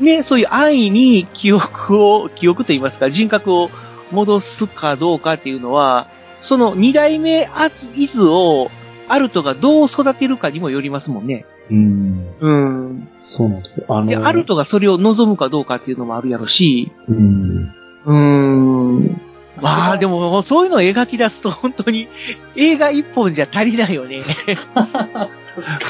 [0.00, 3.70] ね、そういう安易に記憶を、記憶と言いますか、人格を
[4.12, 6.06] 戻すかどうかっていうのは、
[6.40, 8.70] その二代目アツイズを、
[9.08, 11.44] アルトがどう育てるかにもよりますもんね。
[11.70, 12.26] うん。
[12.40, 13.08] うん。
[13.20, 13.86] そうなんですよ。
[13.88, 17.72] あで、の、アルトがそれを望むかどうかっていうのもあるやろし、うん。
[18.04, 19.20] うーん。
[19.62, 22.08] まあでも、そういうのを描き出すと本当に
[22.56, 24.22] 映画一本じゃ足りないよね。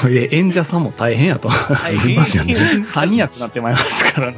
[0.01, 1.49] これ演者さんも大変やと。
[1.49, 2.57] 大変ますよね。
[2.93, 4.37] 三役になってまいりますからね。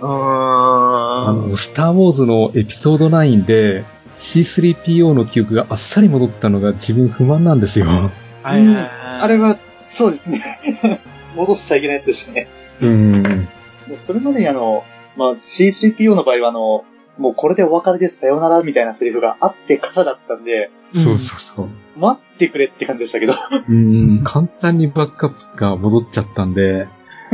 [0.00, 3.84] うーあの、スター・ウォーズのエピソード9で
[4.20, 7.86] C3PO の記憶があっさり戻ったのが自分不満なんですよ。
[7.86, 9.56] はいはいはいあれは、
[9.88, 10.40] そうですね。
[11.36, 12.48] 戻しちゃいけないやつですね。
[12.80, 13.48] うん。
[14.02, 14.84] それまでにあの、
[15.16, 16.84] まあ、C3PO の場合はあの、
[17.18, 21.68] もうこれでお別れです、さよならみたいなセリフがあってからだったんで、そうそうそう。
[21.98, 23.34] 待ってくれって感じでしたけど。
[23.68, 26.88] うん、簡単にバックアップが戻っちゃったんで、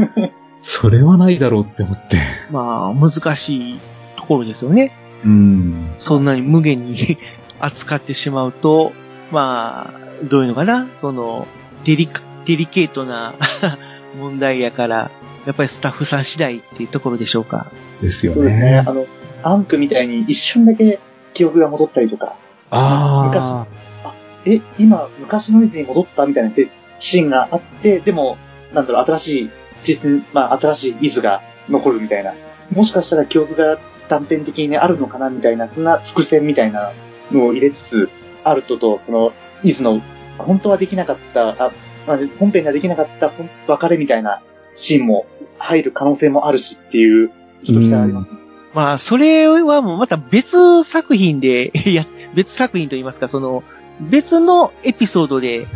[0.62, 2.20] それはないだろうって思って。
[2.50, 3.80] まあ、難しい
[4.16, 4.92] ところですよね。
[5.24, 5.92] うん。
[5.96, 7.18] そんなに無限に
[7.60, 8.92] 扱ってしまうと、
[9.32, 10.86] まあ、どういうのかな？
[11.00, 11.46] その、
[11.84, 13.34] デリカ、デリケートな
[14.18, 15.10] 問題やから、
[15.46, 17.66] やっぱりスタッフさん次第っていうところでしょうか。
[18.00, 18.34] ですよね。
[18.36, 18.84] そうですね。
[18.86, 19.06] あの、
[19.42, 20.98] アンクみたいに一瞬だけ
[21.34, 22.36] 記憶が戻ったりとか、
[22.70, 23.30] あ
[24.46, 26.50] え、今、昔のイズに戻ったみたいな
[26.98, 28.36] シーンがあって、でも、
[28.72, 29.50] なんだろう、新しい、
[29.84, 32.34] 実まあ、新しいイズが残るみたいな。
[32.74, 33.78] もしかしたら記憶が
[34.08, 36.92] 断片的にね、あるのかなみたいな、そんな伏線みたいな
[37.30, 38.10] のを入れつつ、
[38.44, 39.32] アルトと、その、
[39.62, 40.00] イズの、
[40.38, 41.72] 本当はできなかった、あ、
[42.06, 43.30] まあ本編ができなかった
[43.68, 44.42] 別れみたいな
[44.74, 45.26] シーンも
[45.58, 47.30] 入る可能性もあるしっていう、
[47.62, 48.41] ちょっと期待ありますね。
[48.74, 53.62] まあ、それはもうまた別作品で、い や、別作品と言いますか、その、
[54.00, 55.66] 別のエピソードで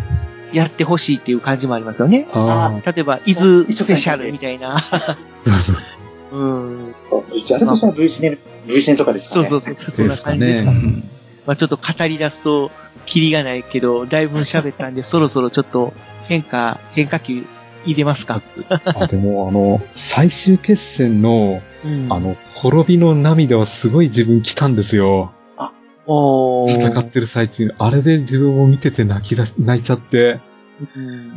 [0.52, 2.26] やってほしいっていう感じもありますよね。
[2.32, 4.82] あ例えば、伊豆スペシャルみたいな。
[6.32, 6.94] うん。
[7.48, 9.48] やるとしたら V シネ、V シネとかですかね。
[9.48, 10.70] そうそうそう、そんな感じですか。
[10.72, 11.02] ね
[11.46, 12.72] まあちょっと語り出すと、
[13.04, 15.92] キリがないけど、だいぶ喋ったんで、 そろそろちょっと
[16.26, 17.44] 変化、変化球
[17.84, 18.42] 入れますか？
[18.84, 25.32] あ、でもあの、最終決戦の、うんあの、滅びの涙はすごい自分来たんですよ。
[26.06, 30.40] おー戦ってる最中、あれで自分を見てて泣きだし、泣いちゃって。
[30.96, 31.32] うん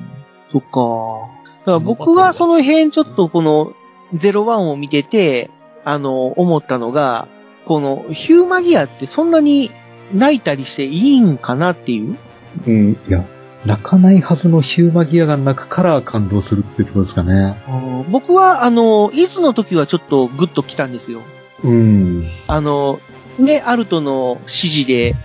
[0.51, 1.49] そっか。
[1.59, 3.73] だから僕がその辺ちょっとこの
[4.13, 5.49] 01を見てて、
[5.85, 7.27] あの、思ったのが、
[7.65, 9.71] このヒューマギアってそんなに
[10.13, 12.17] 泣いたりしていいんかなっていう？
[12.65, 13.23] うん、いや、
[13.65, 17.55] 泣かないはずのヒューマギアが泣くから感動するってところですかね。
[18.09, 21.21] 僕はあの、イズの時はちょっとグッと来たんですよ。
[21.63, 22.23] うん。
[22.47, 22.99] あの、
[23.37, 25.15] ね、アルトの指示で、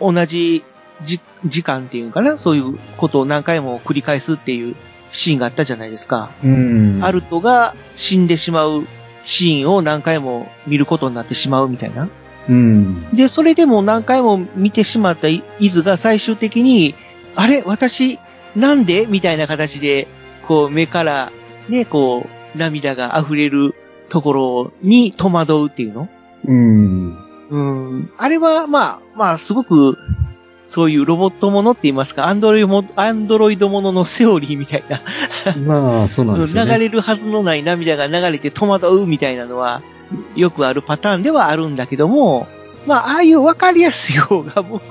[0.00, 0.64] 同じ
[1.02, 4.76] じ時間っていうかな、そういうことを何回も繰り返すっていう
[5.12, 6.30] シーンがあったじゃないですか。
[6.44, 7.00] うん。
[7.02, 8.84] アルトが死んでしまう
[9.24, 12.08] シーンを何回も見ることになってしまうみたいな。
[12.48, 13.14] うん。
[13.14, 16.94] で、それでも何回も見てしまったイイズが最終的に、
[17.36, 17.62] あれ？
[17.64, 18.18] 私、
[18.56, 19.06] なんで？
[19.06, 20.06] みたいな形で、
[20.46, 21.32] こう目から、
[21.68, 23.74] ね、こう、涙が溢れる
[24.08, 26.08] ところに戸惑うっていうの？
[26.46, 27.16] うん。
[27.48, 28.10] うん。
[28.18, 29.96] あれは、まあ、まあ、すごく、
[30.66, 35.02] そういうロボットものって言いますか、アンドロイドも、アンドロイドもののセオリーみたいな、
[35.66, 36.72] まあ、そうなんですよね。
[36.72, 39.82] 流れるはずのない涙が流れて戸惑うみたいなのは、
[40.36, 42.46] よくあるパターンではあるんだけども、
[42.86, 44.82] まあ、ああいうわかりやすい方が僕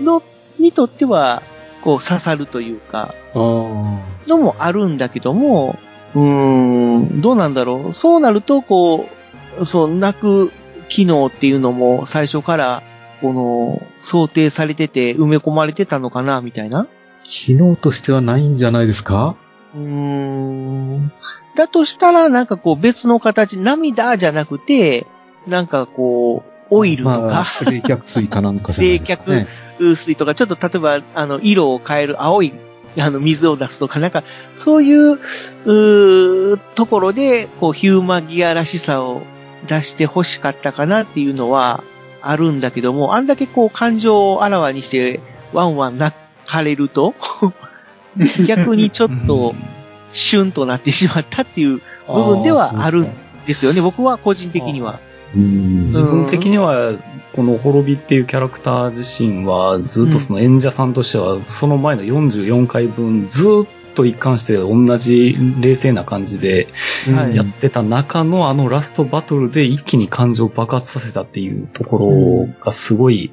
[0.00, 0.22] の、
[0.58, 1.42] にとっては、
[1.84, 3.14] こう刺さるというか。
[3.34, 5.78] のもあるんだけども、
[6.14, 7.92] うーん、どうなんだろう。
[7.92, 9.06] そうなると、こ
[9.60, 10.50] う、そう、泣く
[10.88, 12.82] 機能っていうのも最初から、
[13.20, 16.86] この、想定されてて埋め込まれてたのかな、みたいな。
[17.24, 19.34] 機能としてはないんじゃないですか？
[19.74, 21.12] うーん。
[21.56, 25.06] だとしたら、なんかこう別の形、涙じゃなくて、
[25.46, 29.46] なんかこう、オイルとか、まあ、冷却水かなんかじゃないですか、ね。
[29.78, 32.52] 冷却水とか、ちょっと例えば、あの、色を変える青い、
[32.98, 34.24] あの、水を出すとか、なんか、
[34.56, 39.22] そういう、うーところで、こう、ヒューマギアらしさを
[39.68, 41.82] 出して欲しかったかなっていうのは、
[42.22, 45.20] あるんだけども、あんだけこう、感情をあらわにして、
[45.52, 46.16] ワンワン泣
[46.46, 47.14] かれると、
[48.46, 49.54] 逆にちょっと、
[50.12, 53.08] シュンとなってしまったっていう部分ではあるん
[53.46, 55.00] ですよね、僕は個人的には。
[55.34, 56.94] 自分的には、
[57.32, 66.68] この滅びっていうキャラクター自身は、ずっとその演者さんとしては、その前の44回分、ずっと一貫して同じ冷静な感じで
[67.14, 73.32] はいやってた中のあのラストバトルで一気に感情を爆発させたっていうところがすごい、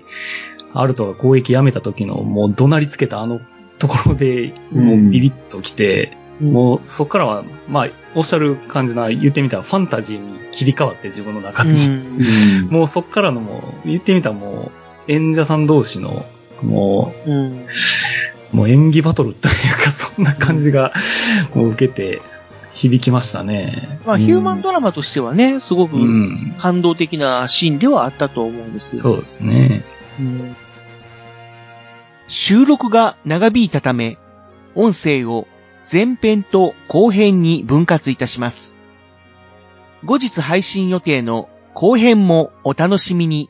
[0.73, 3.41] アルトが攻撃やめた時のもう怒鳴りつけたあの
[3.79, 12.01] ところで、もうビビッと来て、もうそこからは、まあ、おっしゃる感じな、言ってみたらファンタジーに切り替わって自分の中に。
[12.69, 14.71] もうそこからのもう、言ってみたらも
[15.07, 16.25] う、演者さん同士の、
[16.63, 20.91] もう、もう演技バトルというか、そんな感じが、
[21.53, 22.21] もう受けて、
[22.73, 23.99] 響きましたね。
[24.07, 26.55] まあ、ヒューマンドラマとしてはね、すごくうん。
[26.57, 28.97] 感動的なシーンではあったと思うんです。
[28.97, 29.83] そうですね。
[32.27, 34.17] 収録が長引いたため、
[34.73, 35.47] 音声を
[35.91, 38.77] 前編と後編に分割いたします。
[40.05, 43.49] 後日配信予定の後編もお楽しみに。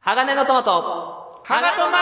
[0.00, 1.42] 鋼のトマト。
[1.44, 1.98] ハガトマ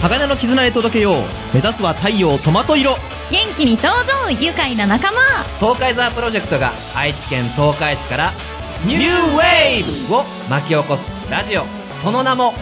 [0.00, 1.14] 鋼の絆へ届けよう
[1.54, 2.92] 目指すは太陽トマト色
[3.30, 5.18] 元気に登場愉快な仲間
[5.58, 8.32] 東海ザープロジェクトが愛知県東海市から
[8.84, 11.64] ニューウェーブを巻き起こすラジオ。
[12.02, 12.52] その名も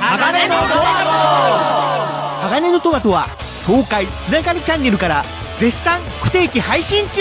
[0.00, 3.26] 鋼のトマ鋼のトマトは
[3.66, 5.24] 東海つながりチャンネルから
[5.56, 7.20] 絶賛不定期配信中。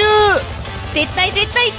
[0.93, 1.78] 絶対絶対絶